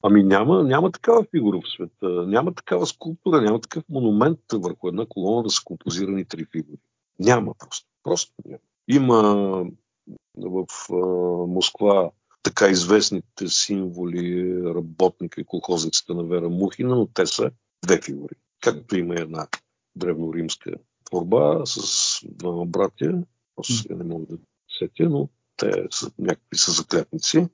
[0.03, 2.09] Ами няма, няма такава фигура в света.
[2.27, 6.77] Няма такава скулптура, няма такъв монумент върху една колона да са композирани три фигури.
[7.19, 7.87] Няма просто.
[8.03, 8.59] Просто няма.
[8.87, 9.21] Има
[10.37, 10.95] в а,
[11.47, 12.11] Москва
[12.43, 17.51] така известните символи работника и колхозницата на Вера Мухина, но те са
[17.85, 18.35] две фигури.
[18.61, 19.47] Както има една
[19.95, 20.71] древноримска
[21.05, 23.23] творба с двама братя,
[23.63, 24.37] сега не мога да
[24.79, 27.47] сетя, но те са някакви са заклятници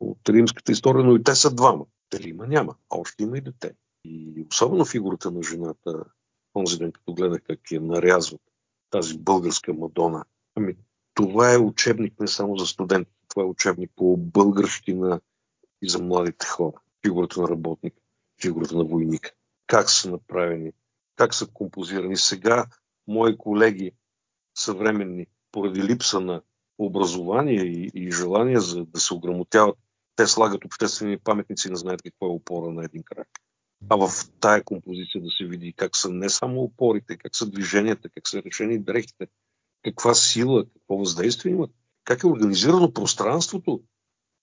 [0.00, 1.86] от римската история, но и те са двама.
[2.12, 2.74] Дали има, няма.
[2.90, 3.74] А още има и дете.
[4.04, 6.04] И особено фигурата на жената,
[6.54, 8.40] онзи ден, като гледах как я нарязват,
[8.90, 10.24] тази българска Мадона.
[10.54, 10.76] Ами,
[11.14, 15.20] това е учебник не само за студенти, това е учебник по българщина
[15.82, 16.80] и за младите хора.
[17.06, 17.94] Фигурата на работник,
[18.42, 19.32] фигурата на войник.
[19.66, 20.72] Как са направени,
[21.16, 22.16] как са композирани.
[22.16, 22.66] Сега
[23.06, 23.92] мои колеги
[24.54, 26.42] съвременни, поради липса на
[26.78, 29.78] образование и, и желание за да се ограмотяват,
[30.16, 33.28] те слагат обществени паметници, не знаят какво е опора на един крак.
[33.88, 38.08] А в тая композиция да се види как са не само опорите, как са движенията,
[38.08, 39.26] как са решени дрехите,
[39.84, 41.70] каква сила, какво въздействие имат,
[42.08, 43.82] как е организирано пространството,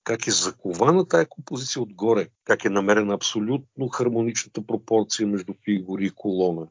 [0.03, 6.09] как е закована тая композиция отгоре, как е намерена абсолютно хармоничната пропорция между фигури и
[6.09, 6.67] колона,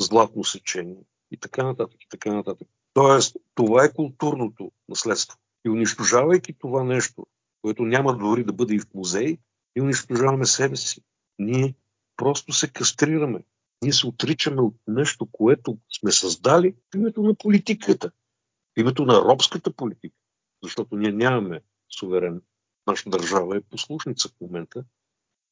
[0.00, 2.68] златно сечение и така нататък, и така нататък.
[2.94, 5.38] Тоест, това е културното наследство.
[5.66, 7.26] И унищожавайки това нещо,
[7.62, 9.38] което няма дори да бъде и в музей,
[9.76, 11.02] и унищожаваме себе си.
[11.38, 11.74] Ние
[12.16, 13.40] просто се кастрираме.
[13.82, 18.10] Ние се отричаме от нещо, което сме създали в името на политиката,
[18.76, 20.14] в името на робската политика.
[20.62, 21.60] Защото ние нямаме
[21.98, 22.42] суверен.
[22.86, 24.84] Нашата държава е послушница в момента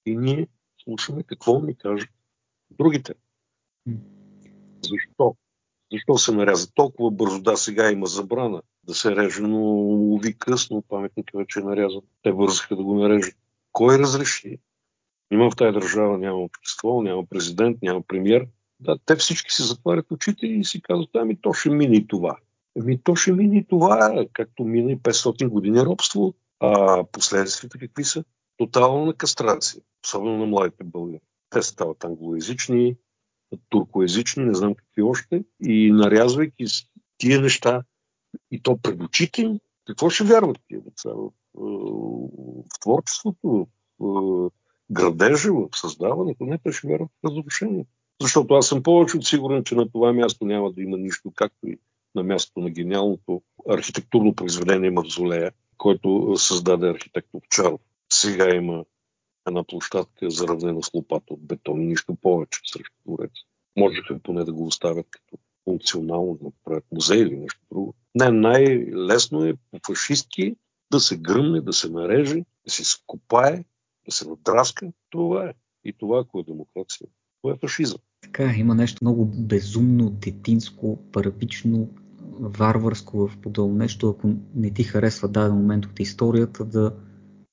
[0.06, 0.48] и ние
[0.84, 2.10] слушаме какво ни кажат
[2.70, 3.14] другите.
[4.82, 5.36] Защо?
[5.92, 7.42] Защо се наряза толкова бързо?
[7.42, 9.58] Да, сега има забрана да се реже, но
[10.14, 12.02] уви късно паметника вече е нарязан.
[12.22, 13.36] Те бързаха да го нарежат.
[13.72, 14.58] Кой разреши?
[15.32, 18.46] Има в тази държава, няма общество, няма президент, няма премьер.
[18.80, 22.36] Да, те всички си затварят очите и си казват, ами то ще мине и това.
[22.80, 26.34] Ами то ще мине и това, както мина и 500 години робство.
[26.60, 28.24] А последствията какви са?
[28.56, 31.20] Тотална кастрация, особено на младите българи.
[31.50, 32.96] Те стават англоязични,
[33.68, 36.64] туркоязични, не знам какви още, и нарязвайки
[37.18, 37.82] тия неща,
[38.50, 41.30] и то пред очите им, какво ще вярват тия деца в,
[42.74, 44.50] в творчеството, в
[44.90, 46.44] градежа, в създаването?
[46.44, 47.90] Не, те ще вярват в разрушението.
[48.20, 51.68] Защото аз съм повече от сигурен, че на това място няма да има нищо, както
[51.68, 51.78] и
[52.16, 57.80] на мястото на гениалното архитектурно произведение Мавзолея, който създаде архитект Овчаров.
[58.12, 58.84] Сега има
[59.48, 63.42] една площадка заравнена с лопата от бетон и нищо повече срещу двореца.
[63.76, 67.94] можеха поне да го оставят като функционално, да направят музей или нещо друго.
[68.14, 70.56] Не, най-лесно е по фашистки
[70.90, 73.64] да се гръмне, да се нареже, да се скопае,
[74.06, 74.92] да се надраска.
[75.10, 75.54] Това е.
[75.84, 77.06] И това, ако е демокрация,
[77.42, 77.98] това е фашизъм.
[78.20, 81.88] Така, има нещо много безумно, детинско, парапично,
[82.40, 86.92] варварско в подобно нещо, ако не ти харесва даден момент от историята, да,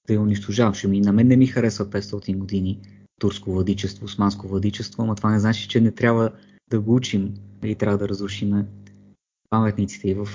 [0.08, 0.84] да я унищожаваш.
[0.84, 2.80] Ами на мен не ми харесва 500 години
[3.20, 6.32] турско владичество, османско владичество, но това не значи, че не трябва
[6.70, 8.66] да го учим и трябва да разрушим
[9.50, 10.10] паметниците.
[10.10, 10.28] И в,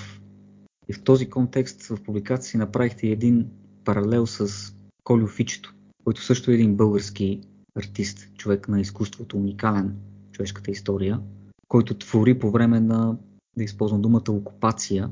[0.89, 3.47] и в този контекст в публикация си направихте един
[3.85, 4.73] паралел с
[5.05, 7.41] Колю Фичето, който също е един български
[7.75, 9.97] артист, човек на изкуството, уникален
[10.33, 11.21] човешката история,
[11.69, 13.17] който твори по време на,
[13.59, 15.11] да използвам думата, окупация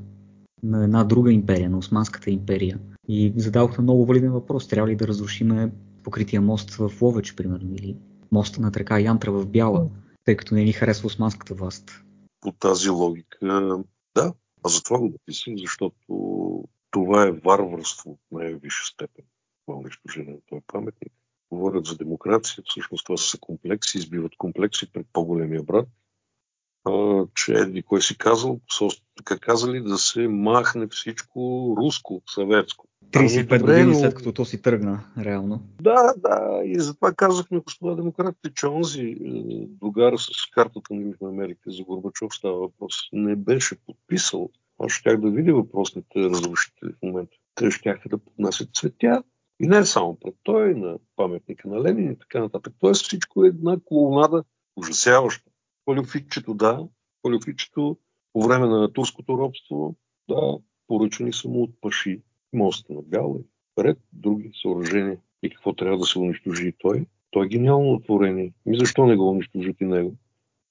[0.62, 2.78] на една друга империя, на Османската империя.
[3.09, 4.68] И зададохте много валиден въпрос.
[4.68, 7.96] Трябва ли да разрушиме покрития мост в Ловеч, примерно, или
[8.32, 9.88] моста на река Янтра в Бяла,
[10.24, 12.02] тъй като не ни харесва османската власт?
[12.40, 13.38] По тази логика,
[14.14, 14.32] да.
[14.62, 15.96] А затова го написах, защото
[16.90, 19.24] това е варварство от най-висша степен.
[19.66, 21.12] Това унищожение на този паметник.
[21.50, 25.88] Говорят за демокрация, всъщност това са комплекси, избиват комплекси пред по-големия брат,
[27.35, 28.61] че едни кой си казал,
[29.16, 32.87] така казали да се махне всичко руско, съветско.
[33.12, 33.99] 35 ами, години но...
[33.99, 35.62] след като то си тръгна, реално.
[35.81, 39.16] Да, да, и затова казахме, господа демократите, че онзи е,
[39.81, 44.51] другар с картата на Южна Америка за Горбачов става въпрос, не беше подписал.
[44.79, 47.37] Аз щях да видя въпросните разрушители в момента.
[47.55, 49.22] Те щяха да поднасят цветя
[49.61, 52.72] и не само пред той, на паметника на Ленин и така нататък.
[52.81, 54.44] Тоест всичко е една колонада
[54.77, 55.51] ужасяваща.
[55.87, 56.88] Полюфитчето, да,
[57.22, 57.96] полюфитчето
[58.33, 59.96] по време на турското робство,
[60.29, 62.22] да, поръчани са му от паши
[62.53, 65.18] моста на Бяла и ред други съоръжения.
[65.42, 67.07] И какво трябва да се унищожи той?
[67.31, 68.53] Той е гениално творение.
[68.66, 70.16] Ми защо не го унищожат и него?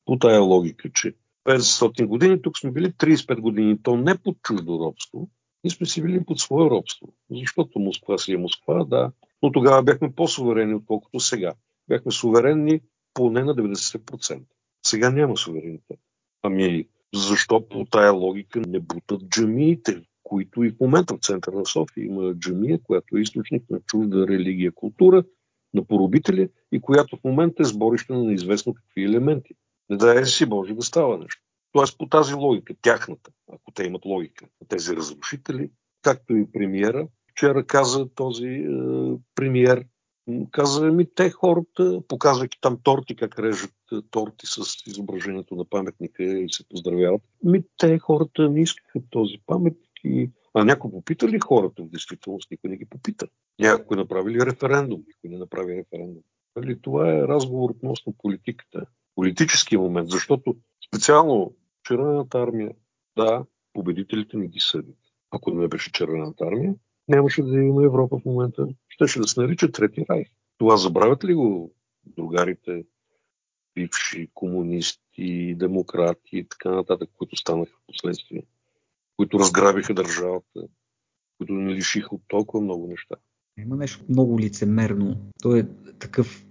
[0.06, 1.13] По тая логика, че
[1.45, 5.30] 500 години, тук сме били 35 години, то не под чуждо робство,
[5.63, 7.08] ние сме си били под свое робство.
[7.32, 11.54] Защото Москва си е Москва, да, но тогава бяхме по-суверени, отколкото сега.
[11.88, 12.82] Бяхме суверенни
[13.13, 14.41] поне на 90%.
[14.86, 16.00] Сега няма суверенитет.
[16.43, 20.02] Ами, защо по тая логика не бутат джамиите?
[20.26, 24.28] които и в момента в центъра на София има джамия, която е източник на чужда
[24.28, 25.24] религия, култура,
[25.74, 29.54] на поробители и която в момента е сборище на неизвестно какви елементи.
[29.89, 31.41] Не дай си Боже да става нещо.
[31.71, 35.69] Тоест по тази логика, тяхната, ако те имат логика, тези разрушители,
[36.02, 38.67] както и премиера, вчера каза този е,
[39.36, 39.86] премиер,
[40.51, 46.23] каза ми те хората, показвайки там торти, как режат е, торти с изображението на паметника
[46.23, 47.21] и се поздравяват.
[47.43, 50.29] Ми те хората не искаха този паметник и...
[50.53, 52.51] А някой попита ли хората в действителност?
[52.51, 53.27] Никой не ги попита.
[53.59, 55.03] Някой направи ли референдум?
[55.07, 56.23] Никой не направи референдум.
[56.55, 58.85] Нали, това е разговор относно политиката.
[59.15, 60.55] Политически момент, защото
[60.88, 62.71] специално Червената армия,
[63.17, 64.97] да, победителите не ги съдят.
[65.31, 66.75] Ако не беше Червената армия,
[67.08, 68.68] нямаше да има Европа в момента.
[68.89, 70.26] Щеше да се нарича Трети рай.
[70.58, 71.74] Това забравят ли го
[72.06, 72.86] другарите,
[73.76, 78.44] бивши комунисти, демократи и така нататък, които станаха в последствие?
[79.18, 80.68] които разграбиха държавата,
[81.38, 83.15] които ни лишиха от толкова много неща.
[83.58, 85.18] Има нещо много лицемерно.
[85.41, 85.68] То е
[86.00, 86.46] такъв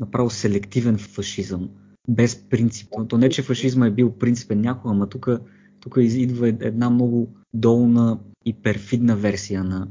[0.00, 1.70] направо селективен фашизъм,
[2.08, 2.88] без принцип.
[3.08, 5.28] То не, че фашизма е бил принципен някога, ама тук,
[5.80, 9.88] тук идва една много долна и перфидна версия на,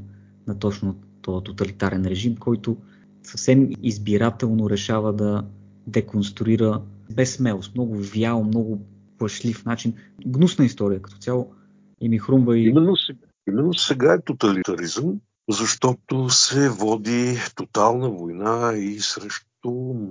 [0.50, 2.76] на точно този тоталитарен режим, който
[3.22, 5.44] съвсем избирателно решава да
[5.86, 6.82] деконструира
[7.14, 8.80] без смелост, много вял, много
[9.18, 9.94] плашлив начин.
[10.26, 11.52] Гнусна история като цяло
[12.00, 12.68] и ми хрумва и...
[12.68, 19.70] Именно сега, именно сега е тоталитаризъм, защото се води тотална война и срещу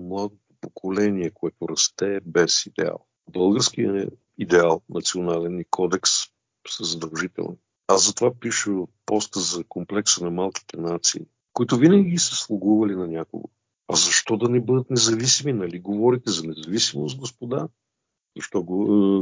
[0.10, 3.06] младото поколение, което расте без идеал.
[3.32, 6.12] Българският идеал, национален и кодекс
[6.68, 7.58] са задължителни.
[7.92, 8.72] Аз затова пиша
[9.06, 11.22] поста за комплекса на малките нации,
[11.54, 13.50] които винаги са слугували на някого.
[13.88, 15.54] А защо да не бъдат независими?
[15.54, 17.68] Нали говорите за независимост, господа?
[18.38, 18.64] Защо е,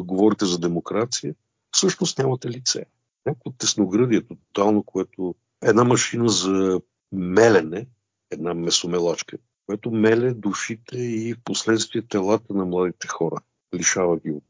[0.03, 1.36] говорите за демокрация?
[1.72, 2.86] всъщност нямате лице.
[3.26, 7.88] Някакво тесноградие тотално, което една машина за мелене,
[8.32, 13.41] една месомелачка, което меле душите и в последствие телата на младите хора.
[13.76, 14.43] Лишава ги от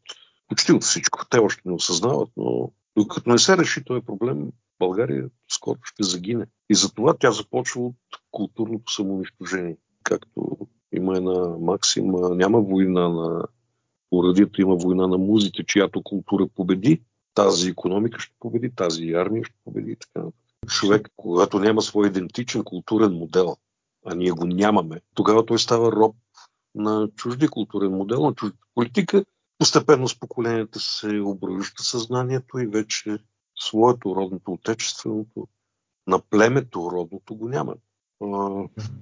[0.47, 1.25] почти от всичко.
[1.29, 6.45] Те още не осъзнават, но докато не се реши този проблем, България скоро ще загине.
[6.69, 7.95] И затова тя започва от
[8.31, 9.77] културното самоунищожение.
[10.03, 10.57] Както
[10.91, 13.43] има една максима, няма война на
[14.11, 17.01] урадието, има война на музите, чиято култура победи
[17.37, 20.27] тази економика ще победи, тази армия ще победи и така.
[20.67, 23.57] Човек, когато няма свой идентичен културен модел,
[24.05, 26.15] а ние го нямаме, тогава той става роб
[26.75, 29.25] на чужди културен модел, на чужда политика.
[29.59, 33.17] Постепенно с поколенията се обръща съзнанието и вече
[33.59, 35.47] своето родното, отечественото,
[36.07, 37.75] на племето родното го няма.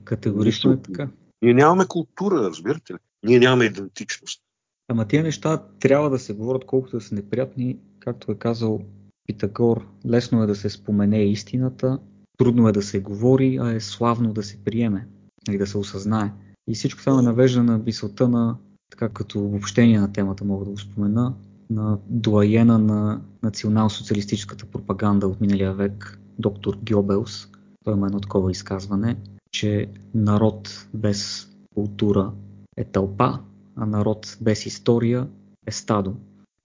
[0.03, 1.10] Категорично е така.
[1.41, 2.97] Ние нямаме култура, разбирате ли?
[3.24, 4.41] Ние нямаме идентичност.
[4.88, 8.82] Ама тия неща трябва да се говорят колкото да са неприятни, както е казал
[9.28, 11.99] Питагор, лесно е да се спомене истината,
[12.38, 15.08] трудно е да се говори, а е славно да се приеме
[15.49, 16.32] и да се осъзнае.
[16.68, 18.58] И всичко това ме навежда на мисълта на,
[18.96, 21.34] така като обобщение на темата мога да го спомена,
[21.70, 27.48] на дуаена на национал-социалистическата пропаганда от миналия век, доктор Гьобелс.
[27.84, 29.18] Той има едно такова изказване,
[29.52, 32.32] че народ без култура
[32.78, 33.39] е тълпа,
[33.76, 35.28] а народ без история
[35.68, 36.16] е стадо.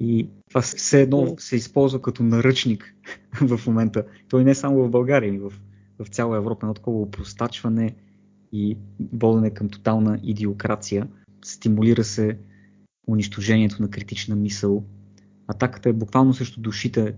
[0.01, 2.95] И това все едно се използва като наръчник
[3.41, 4.05] в момента.
[4.29, 5.53] Той не е само в България, и в,
[5.99, 6.67] в цяла Европа.
[6.67, 7.95] Едно такова упростачване
[8.53, 8.77] и
[9.13, 11.09] водене към тотална идиокрация.
[11.45, 12.39] Стимулира се
[13.09, 14.85] унищожението на критична мисъл.
[15.47, 17.15] Атаката е буквално срещу душите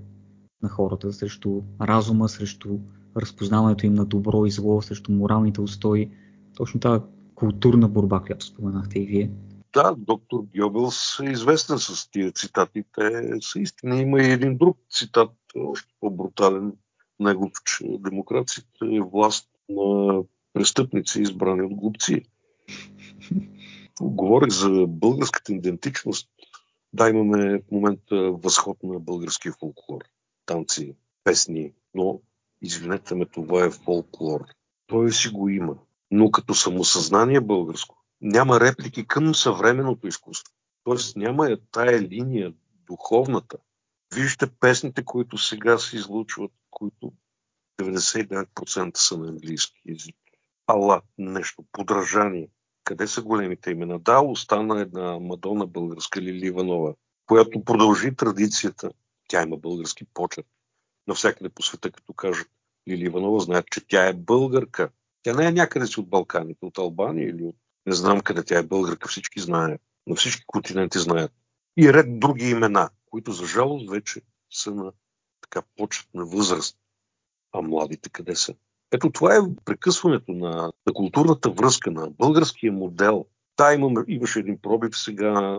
[0.62, 2.78] на хората, срещу разума, срещу
[3.16, 6.10] разпознаването им на добро и зло, срещу моралните устои.
[6.56, 7.02] Точно тази
[7.34, 9.30] културна борба, която споменахте и вие.
[9.72, 12.84] Да, доктор Гьобелс е известен с тия цитати.
[12.94, 14.00] Те са истина.
[14.00, 16.72] Има и един друг цитат, още по-брутален
[17.20, 22.22] негов, че демокрацията е власт на престъпници, избрани от глупци.
[24.00, 26.28] Говорих за българската идентичност.
[26.92, 30.00] Да, имаме в момента възход на българския фолклор.
[30.46, 32.20] Танци, песни, но
[32.62, 34.44] извинете ме, това е фолклор.
[34.86, 35.76] Той си го има.
[36.10, 40.54] Но като самосъзнание българско, няма реплики към съвременното изкуство.
[40.84, 42.52] Тоест няма тая линия,
[42.86, 43.56] духовната.
[44.14, 47.12] Вижте песните, които сега се излучват, които
[47.80, 50.16] 99% са на английски язик.
[50.66, 52.48] Ала, нещо, подражание.
[52.84, 53.98] Къде са големите имена?
[53.98, 56.94] Да, остана една Мадона българска Лили Иванова,
[57.26, 58.90] която продължи традицията.
[59.28, 60.46] Тя има български почет.
[61.06, 62.48] Навсякъде по света, като кажат
[62.88, 64.90] Лили Иванова, знаят, че тя е българка.
[65.22, 67.56] Тя не е някъде си от Балканите, от Албания или от
[67.86, 69.80] не знам къде тя е българка, всички знаят.
[70.06, 71.32] На всички континенти знаят.
[71.76, 74.20] И ред други имена, които за жалост вече
[74.50, 74.92] са на
[75.40, 76.78] така почетна възраст.
[77.52, 78.54] А младите къде са?
[78.92, 83.26] Ето това е прекъсването на, на културната връзка, на българския модел.
[83.56, 85.58] Та имаме, имаше един пробив сега,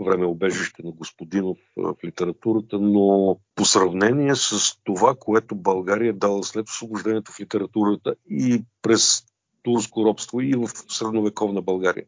[0.00, 6.68] време обежище на Господинов в литературата, но по сравнение с това, което България дала след
[6.68, 9.24] освобождението в литературата и през
[9.62, 12.04] турско робство и в средновековна България.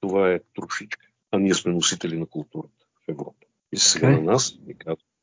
[0.00, 1.06] Това е трошичка.
[1.30, 3.46] А ние сме носители на културата в Европа.
[3.72, 4.16] И сега okay.
[4.16, 5.13] на нас ни казват,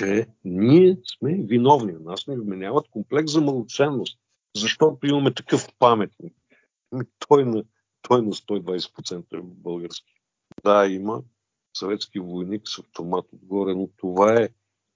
[0.00, 1.92] че ние сме виновни.
[1.92, 4.18] На нас ни вменяват комплекс за малоценност,
[4.56, 6.34] защото имаме такъв паметник.
[7.28, 7.64] Той на,
[8.02, 10.14] той на 120% е български.
[10.64, 11.22] Да, има
[11.76, 14.48] съветски войник с автомат отгоре, но това е,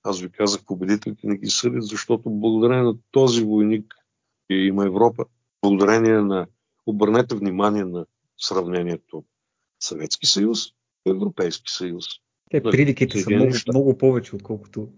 [0.02, 3.94] аз ви казах, победителите не ги съдят, защото благодарение на този войник
[4.50, 5.24] има Европа
[5.62, 6.46] благодарение на,
[6.86, 8.06] обърнете внимание на
[8.38, 9.24] сравнението
[9.80, 10.66] Съветски съюз
[11.06, 12.06] и Европейски съюз.
[12.50, 14.88] Те приликите са много, много повече, отколкото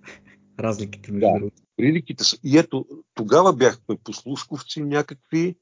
[0.61, 2.39] разликите между да, приликите са.
[2.45, 5.57] И ето, тогава бяхме послушковци някакви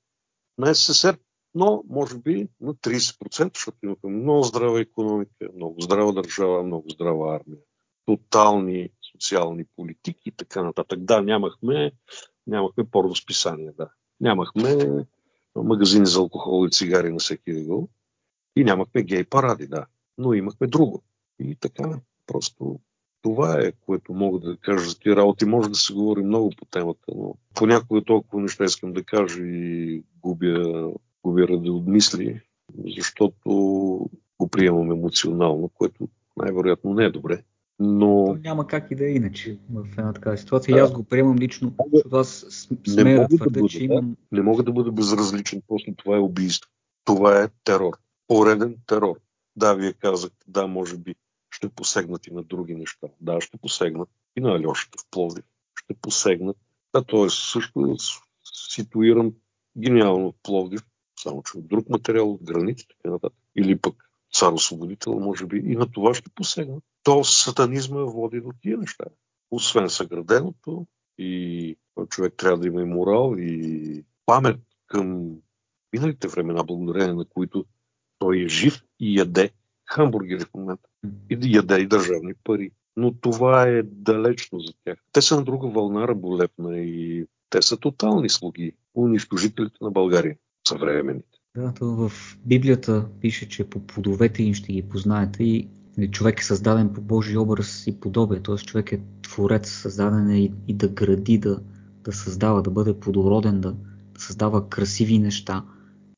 [0.59, 1.17] на СССР,
[1.55, 7.37] но може би на 30%, защото имахме много здрава економика, много здрава държава, много здрава
[7.37, 7.61] армия,
[8.07, 11.05] тотални социални политики и така нататък.
[11.05, 11.93] Да, нямахме,
[12.47, 13.91] нямахме порно-списания, да.
[14.21, 15.05] Нямахме
[15.57, 17.89] магазини за алкохол и цигари на всеки ъгъл
[18.57, 19.87] и нямахме гей паради, да.
[20.19, 21.03] Но имахме друго.
[21.45, 22.81] И така, просто
[23.23, 25.45] това е, което мога да кажа за тези работи.
[25.45, 30.03] Може да се говори много по темата, но понякога толкова неща искам да кажа и
[30.23, 30.93] губя,
[31.25, 32.41] губя ради от мисли,
[32.97, 33.51] защото
[34.39, 37.43] го приемам емоционално, което най-вероятно не е добре.
[37.79, 38.25] Но...
[38.27, 40.75] То няма как и да е иначе в една такава ситуация.
[40.75, 40.79] Да.
[40.79, 42.47] И аз го приемам лично, защото аз
[42.89, 44.17] смея да твърда, да че имам...
[44.33, 46.71] Не мога да бъда безразличен, просто това е убийство.
[47.05, 47.93] Това е терор.
[48.29, 49.21] Пореден терор.
[49.57, 51.15] Да, вие казахте, да, може би
[51.55, 53.09] ще посегнат и на други неща.
[53.21, 55.45] Да, ще посегнат и на Алешата в Пловдив.
[55.75, 56.57] Ще посегнат.
[56.95, 57.31] Да, т.е.
[57.31, 57.97] също
[58.45, 59.33] ситуиран
[59.79, 60.81] гениално в Пловдив,
[61.23, 63.39] само че от друг материал, от граници, така нататък.
[63.57, 68.53] Или пък цар освободител, може би, и на това ще посегнат то сатанизма води до
[68.63, 69.05] тия неща.
[69.51, 70.87] Освен съграденото
[71.19, 71.77] и
[72.09, 75.37] човек трябва да има и морал и памет към
[75.93, 77.65] миналите времена, благодарение на които
[78.19, 79.51] той е жив и яде
[79.87, 80.89] хамбургери в момента.
[81.31, 82.71] И яде и държавни пари.
[82.97, 84.99] Но това е далечно за тях.
[85.13, 90.37] Те са на друга вълна раболепна и те са тотални слуги, унищожителите на България,
[90.69, 91.39] съвременните.
[91.57, 92.13] Да, в
[92.47, 95.69] Библията пише, че по плодовете им ще ги познаете и
[95.99, 98.57] нали, човек е създаден по Божий образ и подобие, т.е.
[98.57, 101.61] човек е творец, създаден е и, и да гради, да,
[102.05, 103.73] да създава, да бъде плодороден, да,
[104.15, 105.65] да създава красиви неща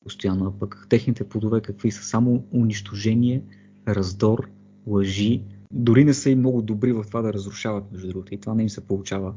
[0.07, 0.47] постоянно.
[0.47, 2.03] А пък техните плодове какви са?
[2.03, 3.43] Само унищожение,
[3.89, 4.49] раздор,
[4.87, 5.43] лъжи.
[5.73, 8.35] Дори не са и много добри в това да разрушават, между другото.
[8.35, 9.35] И това не им се получава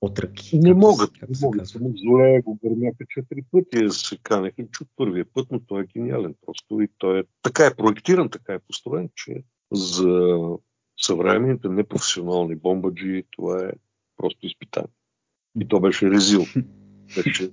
[0.00, 0.58] от ръки.
[0.58, 1.10] Не могат.
[1.22, 1.66] Не могат.
[1.66, 6.34] Зле го гърмяха четири пъти, се канех и чух първия път, но той е гениален
[6.46, 6.80] просто.
[6.80, 10.38] И той е, така е проектиран, така е построен, че за
[11.00, 13.70] съвременните непрофесионални бомбаджи това е
[14.16, 14.90] просто изпитание.
[15.60, 16.44] И то беше резил.
[17.16, 17.50] Беше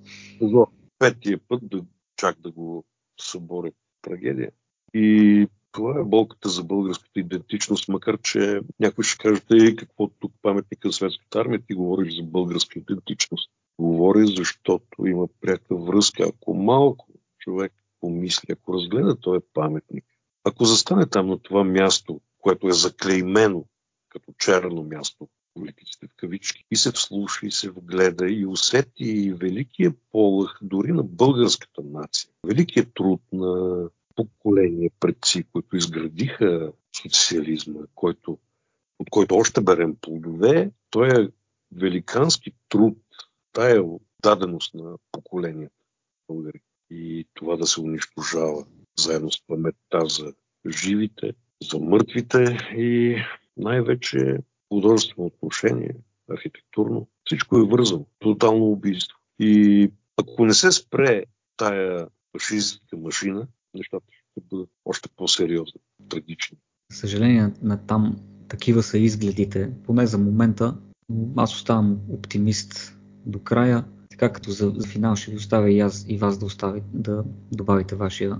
[0.99, 1.81] петия път да,
[2.17, 2.83] чак да го
[3.19, 4.51] събори трагедия.
[4.93, 10.33] И това е болката за българската идентичност, макар че някой ще кажете и какво тук
[10.41, 13.51] паметника на Светската армия, ти говориш за българска идентичност.
[13.79, 16.23] Говори, защото има пряка връзка.
[16.23, 17.07] Ако малко
[17.39, 20.05] човек помисли, ако разгледа този паметник,
[20.43, 23.65] ако застане там на това място, което е заклеймено
[24.09, 25.27] като черно място,
[25.57, 31.03] политиците в кавички, и се вслуша, и се вгледа, и усети великия полъх дори на
[31.03, 32.29] българската нация.
[32.47, 33.83] Великият труд на
[34.15, 38.37] поколения предци, които изградиха социализма, който,
[38.99, 41.29] от който още берем плодове, той е
[41.71, 42.97] великански труд,
[43.51, 43.83] тая
[44.23, 45.75] даденост на поколенията
[46.27, 46.61] българи.
[46.89, 48.65] И това да се унищожава
[48.99, 50.33] заедно с паметта за
[50.69, 51.33] живите,
[51.71, 53.17] за мъртвите и
[53.57, 54.37] най-вече
[54.73, 55.95] художествено отношение,
[56.29, 57.07] архитектурно.
[57.25, 58.05] Всичко е вързано.
[58.19, 59.17] Тотално убийство.
[59.39, 61.23] И ако не се спре
[61.57, 66.57] тая фашистска машина, нещата ще бъдат още по-сериозни, трагични.
[66.91, 68.15] Съжаление, на там
[68.47, 70.77] такива са изгледите, поне за момента.
[71.35, 73.85] Аз оставам оптимист до края.
[74.09, 77.23] Така като за, за финал ще ви оставя и аз и вас да, остави, да
[77.51, 78.39] добавите вашия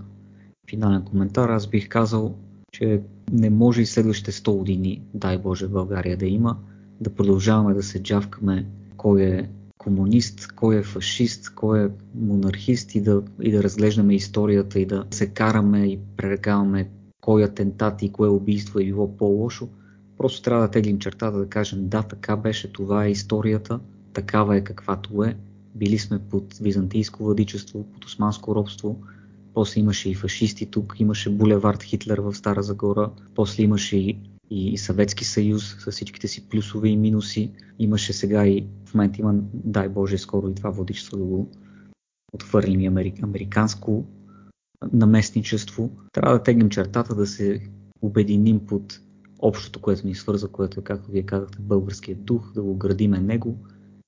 [0.70, 1.50] финален коментар.
[1.50, 2.38] Аз бих казал,
[2.72, 3.02] че
[3.32, 6.58] не може и следващите 100 години, дай Боже, България да има,
[7.02, 8.66] да продължаваме да се джавкаме
[8.98, 14.80] кой е комунист, кой е фашист, кой е монархист и да, и да разглеждаме историята
[14.80, 16.90] и да се караме и пререкаваме
[17.22, 19.70] кой атентат и кое убийство е било по-лошо.
[20.18, 23.80] Просто трябва да теглим чертата да кажем да, така беше, това е историята,
[24.14, 25.38] такава е каквато е.
[25.76, 29.00] Били сме под византийско владичество, под османско робство,
[29.58, 34.18] после имаше и фашисти тук, имаше булевард Хитлер в Стара Загора, после имаше и
[34.50, 37.52] и Съветски съюз с всичките си плюсове и минуси.
[37.80, 41.50] Имаше сега и в момента има, дай Боже, скоро и това водичество да го
[42.34, 42.88] отхвърлим и
[43.24, 44.06] американско
[44.94, 45.92] наместничество.
[46.12, 47.62] Трябва да тегнем чертата, да се
[48.02, 49.02] обединим под
[49.40, 53.58] общото, което ни свърза, което е, както вие казахте, българският дух, да го градиме него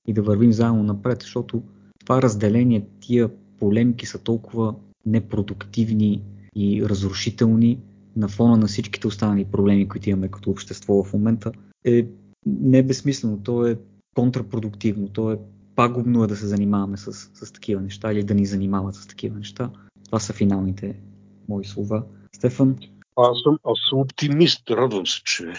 [0.06, 1.62] и да вървим заедно напред, защото
[2.04, 4.74] това разделение, тия полемки са толкова
[5.06, 6.22] непродуктивни
[6.56, 7.78] и разрушителни,
[8.16, 11.52] на фона на всичките останали проблеми, които имаме като общество в момента,
[11.84, 12.06] е
[12.46, 13.78] не безсмислено, то е
[14.14, 15.38] контрапродуктивно, то е
[15.76, 19.38] пагубно е да се занимаваме с, с такива неща или да ни занимават с такива
[19.38, 19.70] неща.
[20.04, 21.00] Това са финалните
[21.48, 22.04] мои слова.
[22.36, 22.78] Стефан?
[23.16, 24.70] Аз съм, аз съм оптимист.
[24.70, 25.52] Радвам се, че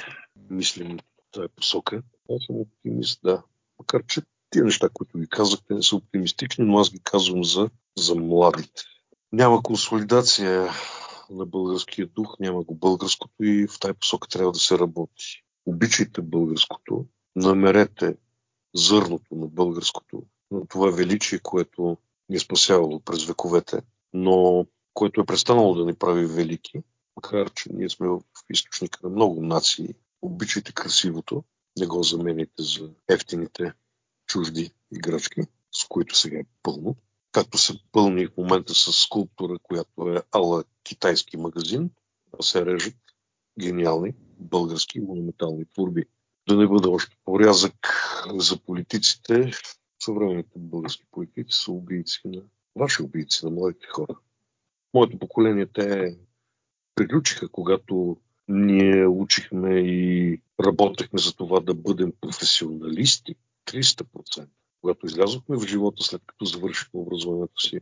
[0.50, 2.02] мислим в тази посока.
[2.30, 3.44] Аз съм оптимист, да.
[3.80, 7.70] Макар, че тия неща, които ви казахте, не са оптимистични, но аз ги казвам за,
[7.98, 8.84] за младите.
[9.34, 10.70] Няма консолидация
[11.30, 15.44] на българския дух, няма го българското и в тази посока трябва да се работи.
[15.66, 17.06] Обичайте българското,
[17.36, 18.18] намерете
[18.76, 21.98] зърното на българското, на това величие, което
[22.30, 23.82] ни е спасявало през вековете,
[24.14, 26.84] но което е престанало да ни прави велики,
[27.16, 29.96] макар че ние сме в източника на много нации.
[30.22, 31.44] Обичайте красивото,
[31.80, 33.74] не го замените за ефтините
[34.26, 36.96] чужди играчки, с които сега е пълно
[37.32, 41.90] както се пълни в момента с скулптура, която е ала китайски магазин,
[42.40, 42.96] а се режат
[43.60, 46.06] гениални български монументални творби.
[46.48, 47.94] Да не бъде още порязък
[48.36, 49.52] за политиците,
[50.04, 52.42] съвременните български политици са убийци на
[52.76, 54.16] ваши убийци, на младите хора.
[54.94, 56.18] Моето поколение те
[56.96, 58.18] приключиха, когато
[58.48, 64.48] ние учихме и работехме за това да бъдем професионалисти 300%
[64.82, 67.80] когато излязохме в живота, след като завършихме образованието си,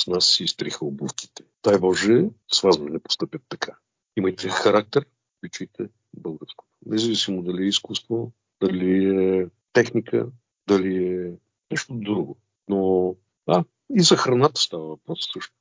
[0.00, 1.44] с нас си изтриха обувките.
[1.64, 3.76] Дай Боже, с вас не постъпят така.
[4.16, 5.06] Имайте характер,
[5.38, 6.70] обичайте българското.
[6.86, 10.28] Независимо дали е изкуство, дали е техника,
[10.68, 11.32] дали е
[11.70, 12.38] нещо друго.
[12.68, 13.14] Но,
[13.46, 15.54] а, и за храната става въпрос също.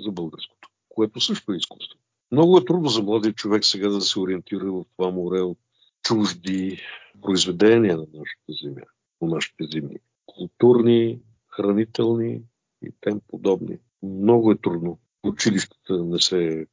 [0.00, 1.98] За българското, което също е изкуство.
[2.32, 5.58] Много е трудно за младия човек сега да се ориентира в това море от
[6.02, 6.80] чужди
[7.22, 8.86] произведения на нашата земя
[9.18, 9.96] по нашите земи.
[10.26, 12.42] Културни, хранителни
[12.82, 13.78] и тем подобни.
[14.02, 14.98] Много е трудно.
[15.22, 16.66] Училищата не се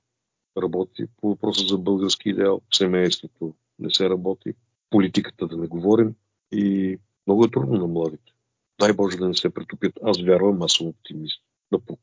[0.58, 1.06] работи.
[1.18, 4.54] По въпроса за български идеал, семейството не се работи.
[4.90, 6.16] Политиката да не говорим.
[6.52, 8.32] И много е трудно на младите.
[8.80, 10.00] Дай Боже да не се претопят.
[10.04, 11.42] Аз вярвам, аз съм оптимист.
[11.72, 12.00] Да пук,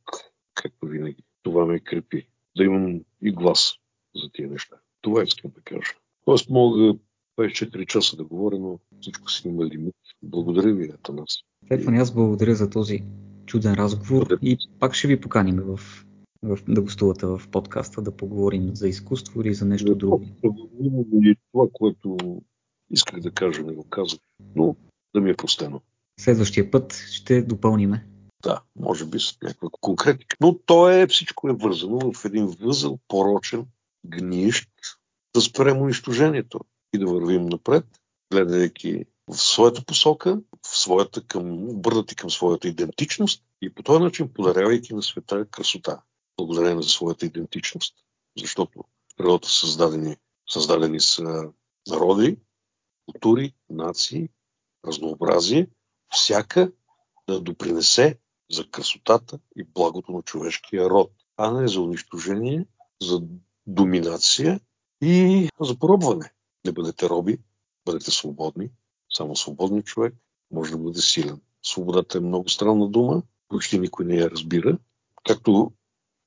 [0.55, 1.23] както винаги.
[1.43, 2.27] Това ме крепи.
[2.57, 3.75] Да имам и глас
[4.15, 4.77] за тия неща.
[5.01, 5.93] Това искам да кажа.
[6.25, 6.95] Тоест мога
[7.39, 9.95] 24 часа да говоря, но всичко си има лимит.
[10.23, 11.39] Благодаря ви, Атанас.
[11.65, 13.03] Стефан, аз благодаря за този
[13.47, 14.39] чуден разговор благодаря.
[14.43, 15.81] и пак ще ви поканим в,
[16.43, 20.25] в, да гостувате в подкаста, да поговорим за изкуство или за нещо друго.
[21.23, 22.17] И това, което
[22.91, 24.21] исках да кажа, не го казах,
[24.57, 24.77] но
[25.15, 25.81] да ми е простено.
[26.21, 28.07] Следващия път ще допълниме.
[28.43, 30.37] Да, може би с някаква конкретика.
[30.41, 33.67] Но то е, всичко е вързано в един възел, порочен,
[34.07, 34.69] гнищ,
[35.35, 36.61] да спрем унищожението
[36.93, 37.85] и да вървим напред,
[38.33, 44.33] гледайки в своята посока, в своята към, обърнати към своята идентичност и по този начин
[44.35, 46.03] подарявайки на света красота,
[46.37, 47.95] благодарение за своята идентичност.
[48.39, 50.17] Защото в природата създадени,
[50.51, 51.53] създадени са
[51.89, 52.37] народи,
[53.07, 54.29] култури, нации,
[54.87, 55.67] разнообразие,
[56.09, 56.73] всяка
[57.29, 58.19] да допринесе
[58.51, 62.67] за красотата и благото на човешкия род, а не за унищожение,
[63.03, 63.23] за
[63.67, 64.61] доминация
[65.03, 66.33] и за поробване.
[66.67, 67.39] Не бъдете роби,
[67.85, 68.71] бъдете свободни.
[69.17, 70.15] Само свободен човек
[70.51, 71.41] може да бъде силен.
[71.63, 74.79] Свободата е много странна дума, почти никой не я разбира.
[75.25, 75.73] Както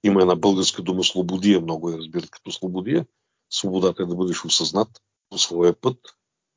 [0.03, 3.05] има една българска дума слободия, много я разбират като слободия.
[3.49, 5.97] Свободата е да бъдеш осъзнат по своя път,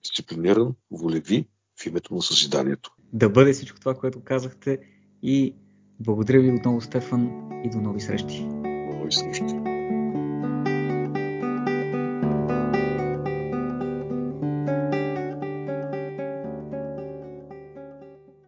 [0.02, 1.48] дисциплиниран, волеви
[1.80, 2.94] в името на съзиданието.
[3.12, 4.78] Да бъде всичко това, което казахте
[5.22, 5.54] и
[6.00, 8.40] благодаря ви отново, Стефан, и до нови срещи.
[8.44, 9.67] Нови срещи.